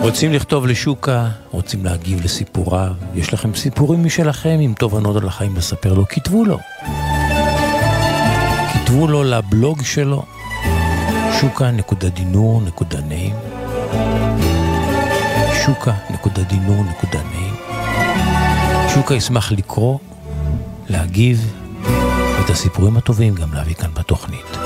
[0.02, 5.94] רוצים לכתוב לשוקה, רוצים להגיב לסיפוריו, יש לכם סיפורים משלכם עם תובנות על החיים לספר
[5.94, 6.58] לו, כתבו לו.
[8.74, 10.24] כתבו לו לבלוג שלו,
[11.42, 13.36] שוקה.דינור.נעים
[15.66, 17.54] שוקה.דינור.נעים
[18.94, 20.00] שוקה ישמח לקרוא,
[20.90, 21.54] להגיב,
[22.46, 24.58] את הסיפורים הטובים גם להביא כאן בתוכנית.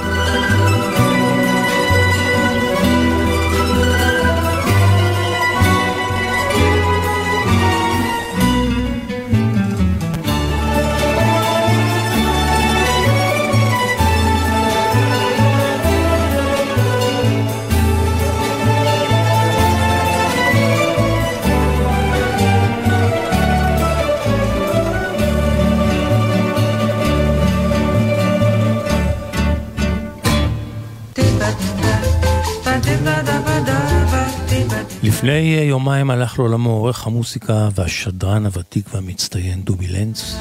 [35.19, 40.35] לפני יומיים הלך לעולמו עורך המוסיקה והשדרן הוותיק והמצטיין דובי לנץ,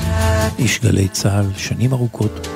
[0.58, 2.48] איש גלי צה"ל שנים ארוכות.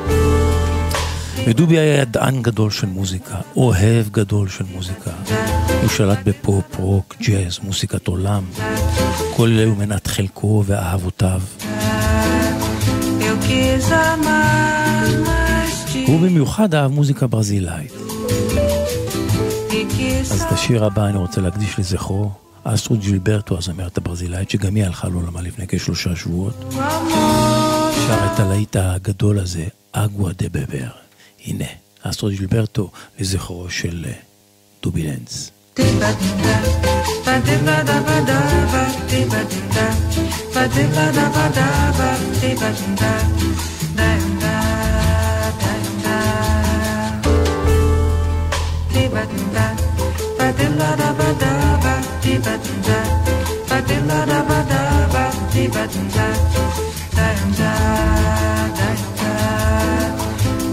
[1.47, 5.11] ודובי היה ידען גדול של מוזיקה, אוהב גדול של מוזיקה.
[5.81, 8.45] הוא שלט בפופ, רוק, ג'אז, מוזיקת עולם.
[9.37, 11.41] כל אלה הוא מנת חלקו ואהבותיו.
[16.07, 18.02] הוא במיוחד אהב מוזיקה ברזילאית.
[20.33, 22.31] אז את השיר הבא אני רוצה להקדיש לזכרו.
[22.65, 26.55] אסטרו ג'ילברטו, הזמרת הברזילאית, שגם היא הלכה לעולמה לפני כשלושה שבועות.
[28.07, 30.89] שר את הלהיט הגדול הזה, אגווה דה בבר.
[31.45, 31.65] הנה,
[32.03, 34.07] אסטרו ג'ילברטו לזכרו של
[34.83, 35.51] דובי לנץ.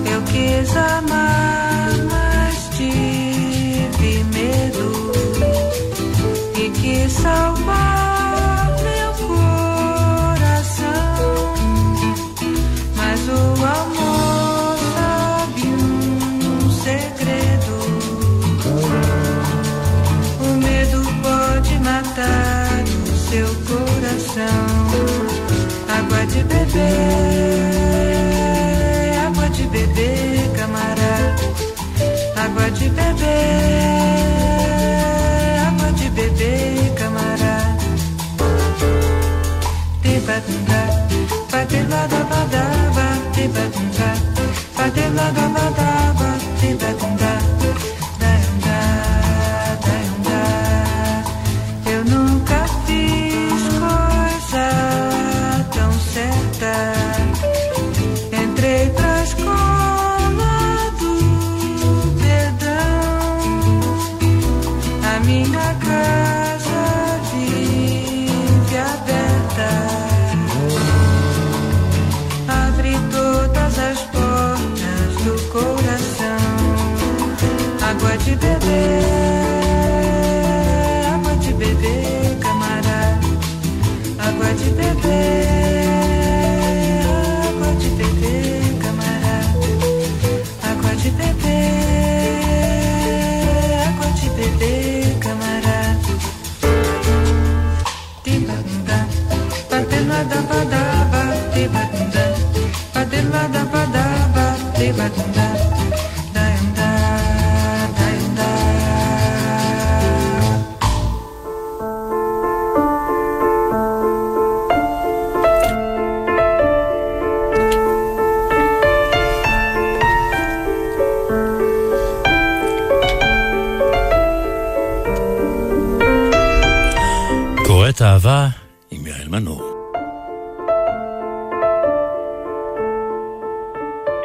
[0.06, 5.12] Eu quis amar, mas tive medo.
[6.56, 7.89] E quis salvar
[32.80, 33.69] de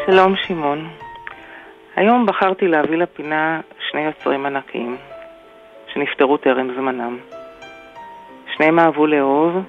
[0.07, 0.89] שלום שמעון.
[1.97, 4.97] היום בחרתי להביא לפינה שני יוצרים ענקיים,
[5.93, 7.19] שנפטרו טרם זמנם.
[8.55, 9.63] שניהם אהבו לאהוב,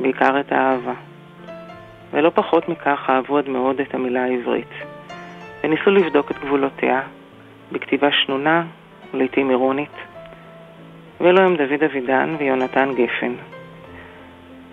[0.00, 0.92] בעיקר את האהבה.
[2.10, 4.72] ולא פחות מכך אהבו עד מאוד את המילה העברית.
[5.64, 7.02] וניסו לבדוק את גבולותיה,
[7.72, 8.64] בכתיבה שנונה
[9.14, 9.96] ולעיתים אירונית.
[11.20, 13.32] ואלו הם דוד אבידן ויונתן גפן.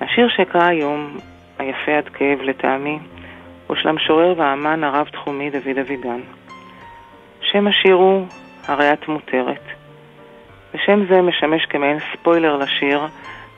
[0.02, 1.18] השיר שאקרא היום,
[1.60, 3.00] היפה עד כאב לטעמי,
[3.68, 6.20] הוא של המשורר והאמן הרב-תחומי דוד אבידן.
[7.42, 8.26] שם השיר הוא
[8.68, 9.64] הרי את מותרת,
[10.74, 13.02] ושם זה משמש כמעין ספוילר לשיר,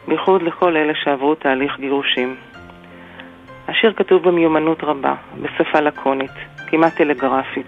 [0.07, 2.35] בייחוד לכל אלה שעברו תהליך גירושים.
[3.67, 6.31] השיר כתוב במיומנות רבה, בשפה לקונית,
[6.67, 7.67] כמעט טלגרפית,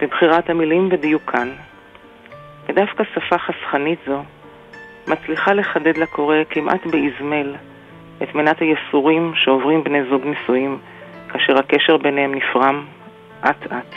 [0.00, 1.48] בבחירת המילים ודיוקן.
[2.68, 4.22] ודווקא שפה חסכנית זו
[5.08, 7.54] מצליחה לחדד לקורא כמעט באזמל
[8.22, 10.78] את מנת הייסורים שעוברים בני זוג נשואים
[11.32, 12.86] כאשר הקשר ביניהם נפרם
[13.40, 13.94] אט-אט.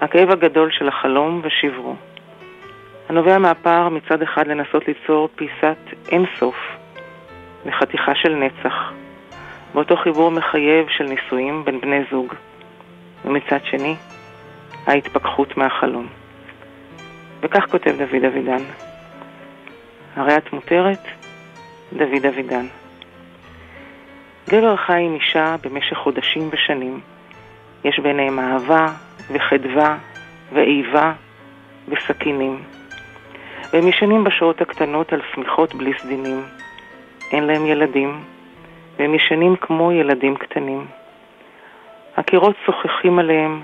[0.00, 1.94] הכאב הגדול של החלום ושברו.
[3.08, 5.78] הנובע מהפער מצד אחד לנסות ליצור פיסת
[6.12, 6.56] אינסוף
[7.66, 8.92] וחתיכה של נצח,
[9.74, 12.34] באותו חיבור מחייב של נישואים בין בני זוג,
[13.24, 13.94] ומצד שני,
[14.86, 16.06] ההתפכחות מהחלום.
[17.40, 18.62] וכך כותב דוד אבידן:
[20.16, 21.02] הרי את מותרת,
[21.92, 22.66] דוד אבידן.
[24.48, 27.00] גבר חי עם אישה במשך חודשים ושנים.
[27.84, 28.86] יש ביניהם אהבה
[29.32, 29.98] וחדווה
[30.52, 31.12] ואיבה
[31.88, 32.62] וסכינים.
[33.72, 36.42] והם ישנים בשעות הקטנות על שמיכות בלי סדינים.
[37.32, 38.20] אין להם ילדים,
[38.98, 40.86] והם ישנים כמו ילדים קטנים.
[42.16, 43.60] הקירות צוחחים עליהם,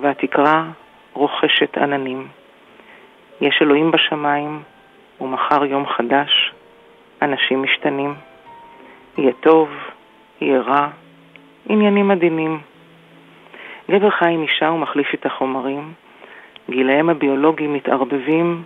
[0.00, 0.64] והתקרה
[1.12, 2.28] רוכשת עננים.
[3.40, 4.62] יש אלוהים בשמיים,
[5.20, 6.52] ומחר יום חדש,
[7.22, 8.14] אנשים משתנים.
[9.18, 9.68] יהיה טוב,
[10.40, 10.88] יהיה רע,
[11.68, 12.58] עניינים עדינים.
[13.90, 15.92] גבר חי עם אישה ומחליף את החומרים,
[16.70, 18.62] גילאיהם הביולוגיים מתערבבים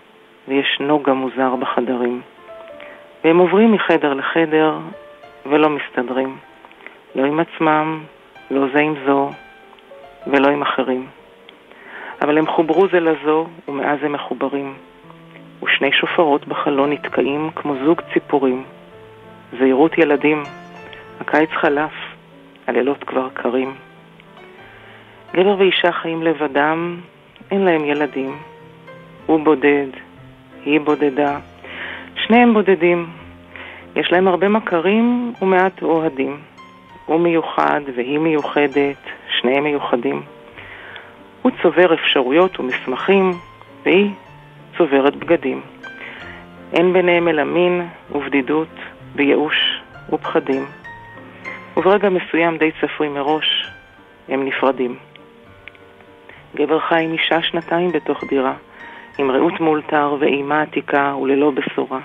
[0.49, 2.21] ויש נוגה מוזר בחדרים.
[3.25, 4.79] והם עוברים מחדר לחדר
[5.47, 6.37] ולא מסתדרים.
[7.15, 8.01] לא עם עצמם,
[8.51, 9.31] לא זה עם זו
[10.27, 11.07] ולא עם אחרים.
[12.23, 14.75] אבל הם חוברו זה לזו ומאז הם מחוברים.
[15.63, 18.65] ושני שופרות בחלון נתקעים כמו זוג ציפורים.
[19.59, 20.43] זהירות ילדים,
[21.21, 21.93] הקיץ חלף,
[22.67, 23.75] הלילות כבר קרים.
[25.35, 27.01] גבר ואישה חיים לבדם,
[27.51, 28.37] אין להם ילדים.
[29.27, 29.87] הוא בודד,
[30.65, 31.39] היא בודדה,
[32.15, 33.07] שניהם בודדים.
[33.97, 36.41] יש להם הרבה מכרים ומעט אוהדים.
[37.07, 39.03] הוא מיוחד והיא מיוחדת,
[39.41, 40.23] שניהם מיוחדים.
[41.43, 43.33] הוא צובר אפשרויות ומסמכים,
[43.85, 44.11] והיא
[44.79, 45.61] צוברת בגדים.
[46.73, 48.75] אין ביניהם אלא מין ובדידות
[49.17, 49.81] וייאוש
[50.13, 50.80] ופחדים.
[51.81, 53.71] וברגע מסוים די צפוי מראש,
[54.29, 54.97] הם נפרדים.
[56.55, 58.55] גבר חי עם אישה שנתיים בתוך דירה,
[59.19, 62.01] עם רעות מאולתר ואימה עתיקה וללא בשורה.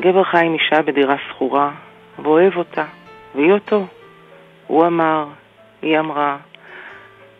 [0.00, 1.70] גבר חי עם אישה בדירה שכורה,
[2.18, 2.84] ואוהב אותה,
[3.34, 3.86] והיא אותו.
[4.66, 5.26] הוא אמר,
[5.82, 6.36] היא אמרה.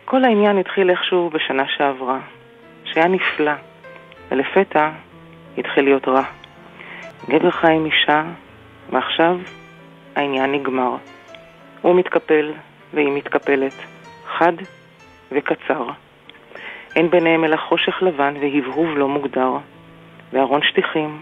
[0.05, 2.19] כל העניין התחיל איכשהו בשנה שעברה,
[2.85, 3.53] שהיה נפלא,
[4.31, 4.89] ולפתע
[5.57, 6.23] התחיל להיות רע.
[7.29, 8.23] גבר חי עם אישה,
[8.89, 9.37] ועכשיו
[10.15, 10.95] העניין נגמר.
[11.81, 12.53] הוא מתקפל
[12.93, 13.73] והיא מתקפלת,
[14.37, 14.53] חד
[15.31, 15.85] וקצר.
[16.95, 19.51] אין ביניהם אלא חושך לבן והבהוב לא מוגדר,
[20.33, 21.21] וארון שטיחים,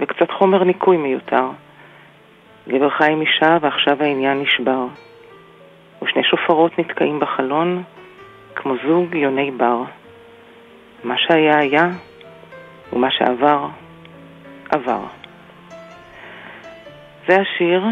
[0.00, 1.48] וקצת חומר ניקוי מיותר.
[2.68, 4.86] גבר חי עם אישה ועכשיו העניין נשבר.
[6.02, 7.82] ושני שופרות נתקעים בחלון
[8.54, 9.82] כמו זוג יוני בר.
[11.04, 11.88] מה שהיה היה,
[12.92, 13.66] ומה שעבר,
[14.70, 15.17] עבר.
[17.28, 17.82] זה השיר,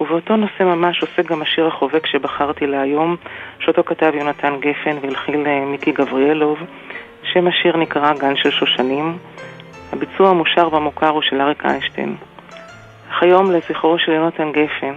[0.00, 3.16] ובאותו נושא ממש עוסק גם השיר החובק שבחרתי להיום,
[3.60, 6.58] שאותו כתב יונתן גפן והלחיל אה, מיקי גבריאלוב.
[7.32, 9.18] שם השיר נקרא גן של שושנים.
[9.92, 12.16] הביצוע המושר והמוכר הוא של אריק איינשטיין.
[13.10, 14.94] אך היום לזכרו של יונתן גפן,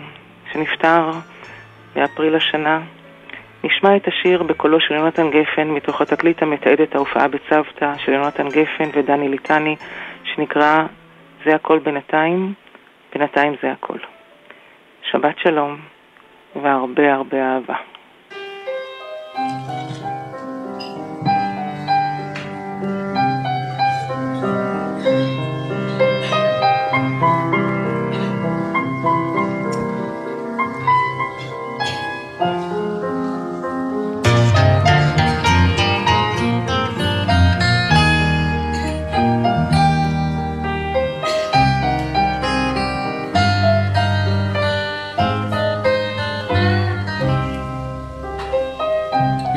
[0.51, 1.11] שנפטר
[1.95, 2.79] באפריל השנה,
[3.63, 8.49] נשמע את השיר בקולו של יונתן גפן מתוך התקליט המתעד את ההופעה בצוותא של יונתן
[8.49, 9.75] גפן ודני ליטני,
[10.23, 10.83] שנקרא
[11.45, 12.53] "זה הכל בינתיים".
[13.17, 13.97] בינתיים זה הכל.
[15.11, 15.79] שבת שלום
[16.55, 17.75] והרבה הרבה אהבה.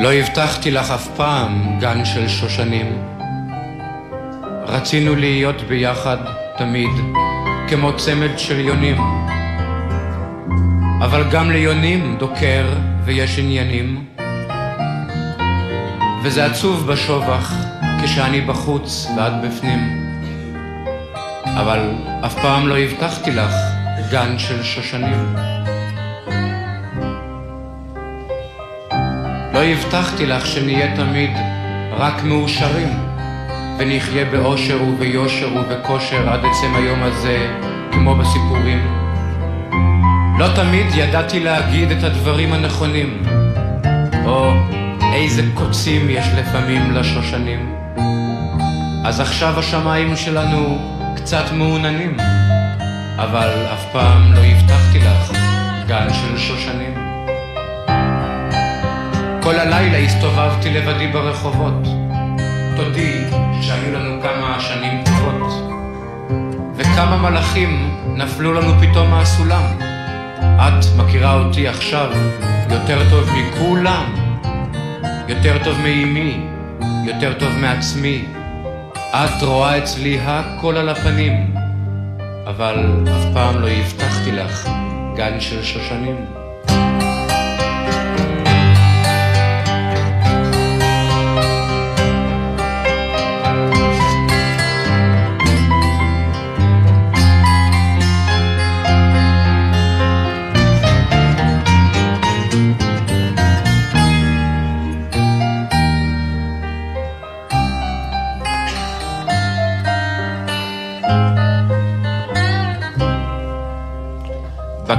[0.00, 3.02] לא הבטחתי לך אף פעם גן של שושנים.
[4.66, 6.16] רצינו להיות ביחד
[6.58, 6.90] תמיד,
[7.68, 8.96] כמו צמד של יונים.
[11.04, 12.66] אבל גם ליונים דוקר
[13.04, 14.04] ויש עניינים.
[16.22, 17.54] וזה עצוב בשובח
[18.04, 20.10] כשאני בחוץ ואת בפנים.
[21.44, 21.90] אבל
[22.26, 23.54] אף פעם לא הבטחתי לך
[24.10, 25.59] גן של שושנים.
[29.60, 31.30] לא הבטחתי לך שנהיה תמיד
[31.92, 32.88] רק מאושרים,
[33.78, 37.48] ונחיה באושר וביושר ובכושר עד עצם היום הזה,
[37.92, 38.86] כמו בסיפורים.
[40.38, 43.22] לא תמיד ידעתי להגיד את הדברים הנכונים,
[44.24, 44.52] או
[45.14, 47.74] איזה קוצים יש לפעמים לשושנים.
[49.04, 50.78] אז עכשיו השמיים שלנו
[51.16, 52.16] קצת מעוננים,
[53.16, 55.32] אבל אף פעם לא הבטחתי לך
[55.86, 57.09] גן של שושנים.
[59.50, 61.82] כל הלילה הסתובבתי לבדי ברחובות.
[62.76, 63.24] תודי
[63.62, 65.52] שהיו לנו כמה שנים טובות.
[66.76, 69.62] וכמה מלאכים נפלו לנו פתאום מהסולם.
[70.40, 72.10] את מכירה אותי עכשיו
[72.70, 74.04] יותר טוב מכולם.
[75.28, 76.40] יותר טוב מאימי,
[77.04, 78.24] יותר טוב מעצמי.
[78.94, 81.54] את רואה אצלי הכל על הפנים.
[82.46, 84.70] אבל אף פעם לא הבטחתי לך
[85.16, 86.39] גן של שושנים.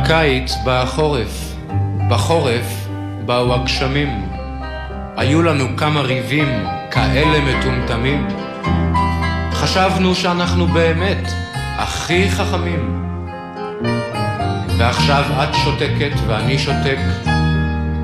[0.04, 1.56] בקיץ בא החורף,
[2.10, 2.88] בחורף
[3.26, 4.26] באו הגשמים.
[5.18, 8.28] היו לנו כמה ריבים כאלה מטומטמים.
[9.52, 13.04] חשבנו שאנחנו באמת הכי חכמים.
[14.78, 17.00] ועכשיו את שותקת ואני שותק,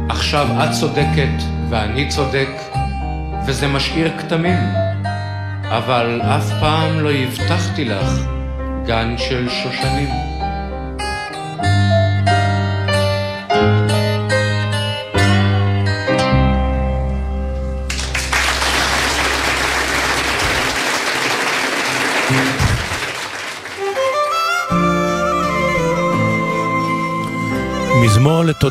[0.10, 2.50] עכשיו את צודקת ואני צודק,
[3.46, 4.60] וזה משאיר כתמים.
[5.64, 8.12] אבל אף פעם לא הבטחתי לך
[8.86, 10.37] גן של שושנים.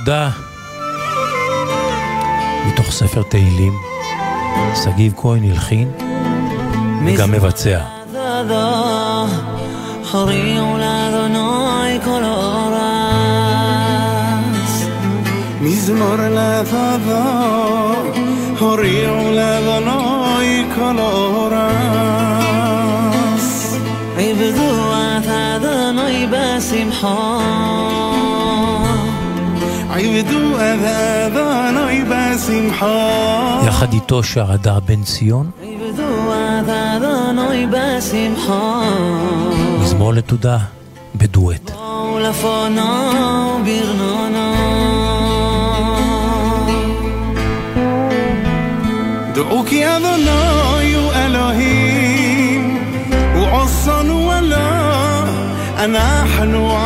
[0.07, 0.31] לתודה
[2.67, 3.73] מתוך ספר תהילים,
[4.85, 5.91] שגיב כהן הלחין
[7.07, 7.81] וגם מבצע.
[15.61, 17.25] מזמור לתודה,
[18.61, 21.57] הוריעו לאדוני כל אורס.
[24.19, 27.39] עבדו את אדוני בשמחה
[29.99, 30.85] עבדו את
[31.27, 33.63] אדוני בשמחה.
[33.67, 38.81] יחד איתו שר הדר בן ציון, עבדו את אדוני בשמחה
[39.81, 40.59] מזמור לתודה
[41.15, 41.71] בדואט.
[41.71, 42.83] בואו לפונו
[43.65, 44.55] ברנונו
[49.35, 52.85] דעו כי אדוני הוא אלוהים,
[53.35, 55.25] הוא עושן ולה,
[55.79, 56.77] אנחנו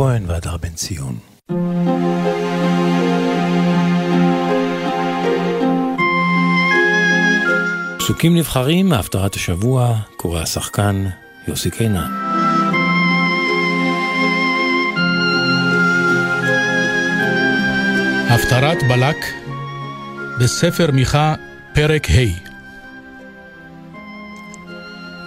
[0.00, 1.18] כהן והדר בן ציון.
[7.98, 11.04] פסוקים נבחרים מהפטרת השבוע, קורא השחקן
[11.48, 12.10] יוסי קינן.
[18.30, 19.16] הפטרת בלק
[20.40, 21.34] בספר מיכה,
[21.74, 22.50] פרק ה'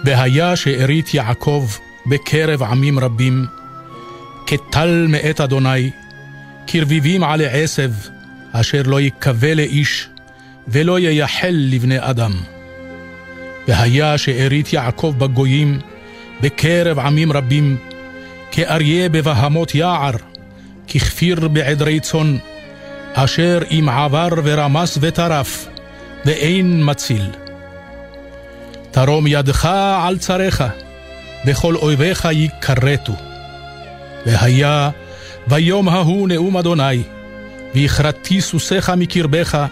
[0.04, 1.68] והיה שארית יעקב
[2.06, 3.46] בקרב עמים רבים,
[4.46, 5.90] כטל מאת אדוני,
[6.66, 7.92] כרביבים עלי עשב,
[8.52, 10.08] אשר לא יקווה לאיש,
[10.68, 12.32] ולא ייחל לבני אדם.
[13.68, 15.80] והיה שארית יעקב בגויים,
[16.40, 17.76] בקרב עמים רבים,
[18.50, 20.14] כאריה בבהמות יער,
[20.88, 22.36] ככפיר בעדרי צאן,
[23.14, 25.68] אשר אם עבר ורמס וטרף,
[26.24, 27.30] ואין מציל.
[28.90, 29.68] תרום ידך
[29.98, 30.64] על צריך,
[31.46, 33.33] וכל אויביך יכרתו.
[34.26, 34.90] והיה
[35.46, 37.02] ביום ההוא נאום אדוני,
[37.74, 39.66] והכרתי סוסיך מקרבך,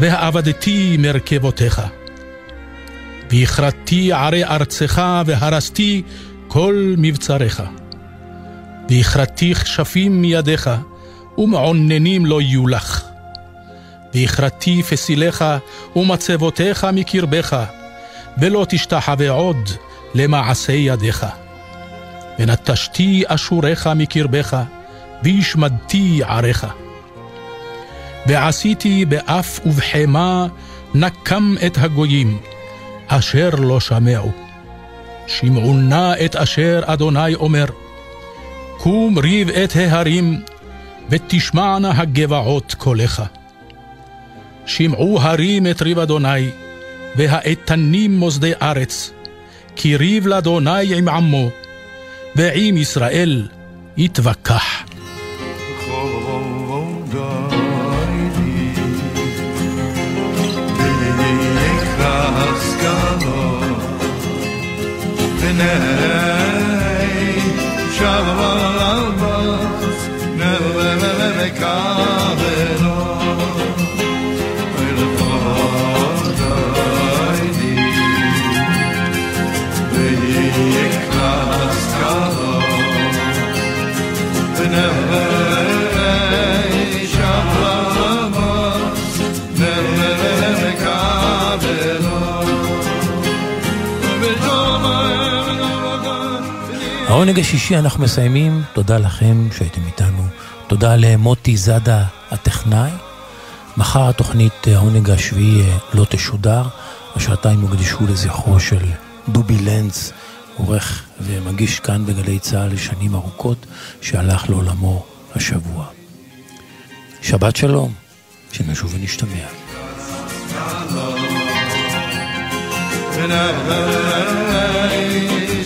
[0.00, 1.82] והעבדתי מרכבותיך.
[3.30, 6.02] והכרתי ערי ארצך, והרסתי
[6.48, 7.62] כל מבצריך.
[8.90, 10.70] והכרתי כשפים מידיך,
[11.38, 13.04] ומעוננים לא יהיו לך.
[14.14, 15.44] והכרתי פסיליך
[15.96, 17.64] ומצבותיך מקרבך,
[18.38, 19.70] ולא תשתחווה עוד
[20.14, 21.26] למעשה ידיך.
[22.38, 24.56] ונטשתי אשוריך מקרבך,
[25.22, 26.66] והשמדתי עריך.
[28.26, 30.46] ועשיתי באף ובחמה
[30.94, 32.38] נקם את הגויים,
[33.08, 34.32] אשר לא שמעו.
[35.26, 37.64] שמעו נא את אשר אדוני אומר,
[38.78, 40.40] קום ריב את ההרים,
[41.10, 43.22] ותשמענה הגבעות קולך.
[44.66, 46.50] שמעו הרים את ריב אדוני,
[47.16, 49.12] והאיתנים מוסדי ארץ,
[49.76, 51.50] כי ריב לאדוני עם עמו,
[52.38, 53.48] ועם ישראל
[53.96, 54.88] יתווכח.
[97.08, 100.22] העונג השישי אנחנו מסיימים, תודה לכם שהייתם איתנו,
[100.66, 102.90] תודה למוטי זאדה הטכנאי.
[103.76, 105.62] מחר התוכנית העונג השביעי
[105.94, 106.62] לא תשודר,
[107.16, 108.84] השעתיים הוקדשו לזכרו של
[109.28, 110.12] דובי לנץ,
[110.56, 113.66] עורך ומגיש כאן בגלי צה"ל לשנים ארוכות,
[114.00, 115.04] שהלך לעולמו
[115.34, 115.84] השבוע.
[117.22, 117.92] שבת שלום,
[118.52, 119.46] שנשוב ונשתמע.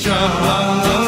[0.03, 1.02] Shabbat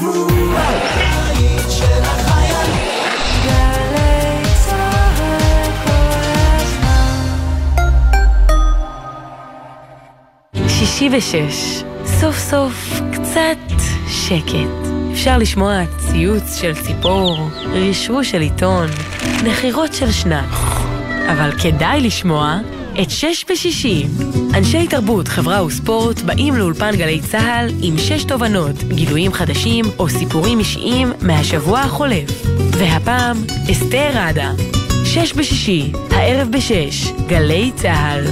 [0.00, 0.60] שבוע.
[10.68, 13.56] שישי ושש, סוף סוף קצת
[14.08, 14.46] שקט.
[15.12, 18.86] אפשר לשמוע ציוץ של ציפור, רשרוש של עיתון,
[19.44, 20.44] נחירות של שנץ.
[21.32, 22.58] אבל כדאי לשמוע
[23.02, 24.04] את שש בשישי.
[24.54, 30.58] אנשי תרבות, חברה וספורט באים לאולפן גלי צה"ל עם שש תובנות, גילויים חדשים או סיפורים
[30.58, 32.46] אישיים מהשבוע החולף.
[32.70, 33.36] והפעם,
[33.72, 34.52] אסתר ראדה.
[35.04, 38.24] שש בשישי, הערב בשש, גלי צה"ל.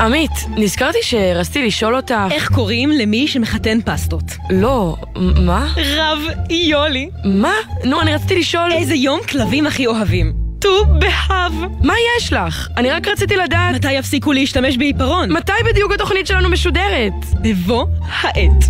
[0.00, 2.14] עמית, נזכרתי שרציתי לשאול אותך...
[2.30, 4.24] איך קוראים למי שמחתן פסטות?
[4.50, 5.74] לא, מה?
[5.76, 6.18] רב
[6.50, 7.10] יולי.
[7.24, 7.54] מה?
[7.84, 8.72] נו, אני רציתי לשאול...
[8.72, 10.47] איזה יום כלבים הכי אוהבים?
[10.58, 11.52] ט"ו באב.
[11.80, 12.68] מה יש לך?
[12.76, 13.74] אני רק רציתי לדעת...
[13.74, 15.32] מתי יפסיקו להשתמש בעיפרון?
[15.32, 17.12] מתי בדיוק התוכנית שלנו משודרת?
[17.42, 18.64] בבוא העת.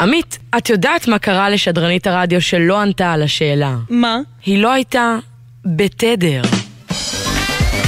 [0.00, 3.76] עמית, את יודעת מה קרה לשדרנית הרדיו שלא ענתה על השאלה?
[3.90, 4.18] מה?
[4.46, 5.18] היא לא הייתה
[5.64, 6.42] בתדר.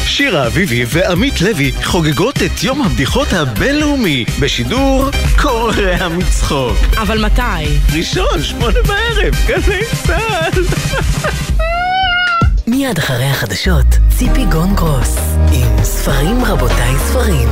[0.07, 5.05] שירה אביבי ועמית לוי חוגגות את יום הבדיחות הבינלאומי בשידור
[5.43, 6.77] קורע מצחוק.
[6.97, 7.97] אבל מתי?
[7.99, 10.63] ראשון, שמונה בערב, גלי צה"ל.
[12.71, 13.87] מיד אחרי החדשות,
[14.19, 15.17] ציפי גון גרוס,
[15.53, 17.49] עם ספרים רבותיי ספרים.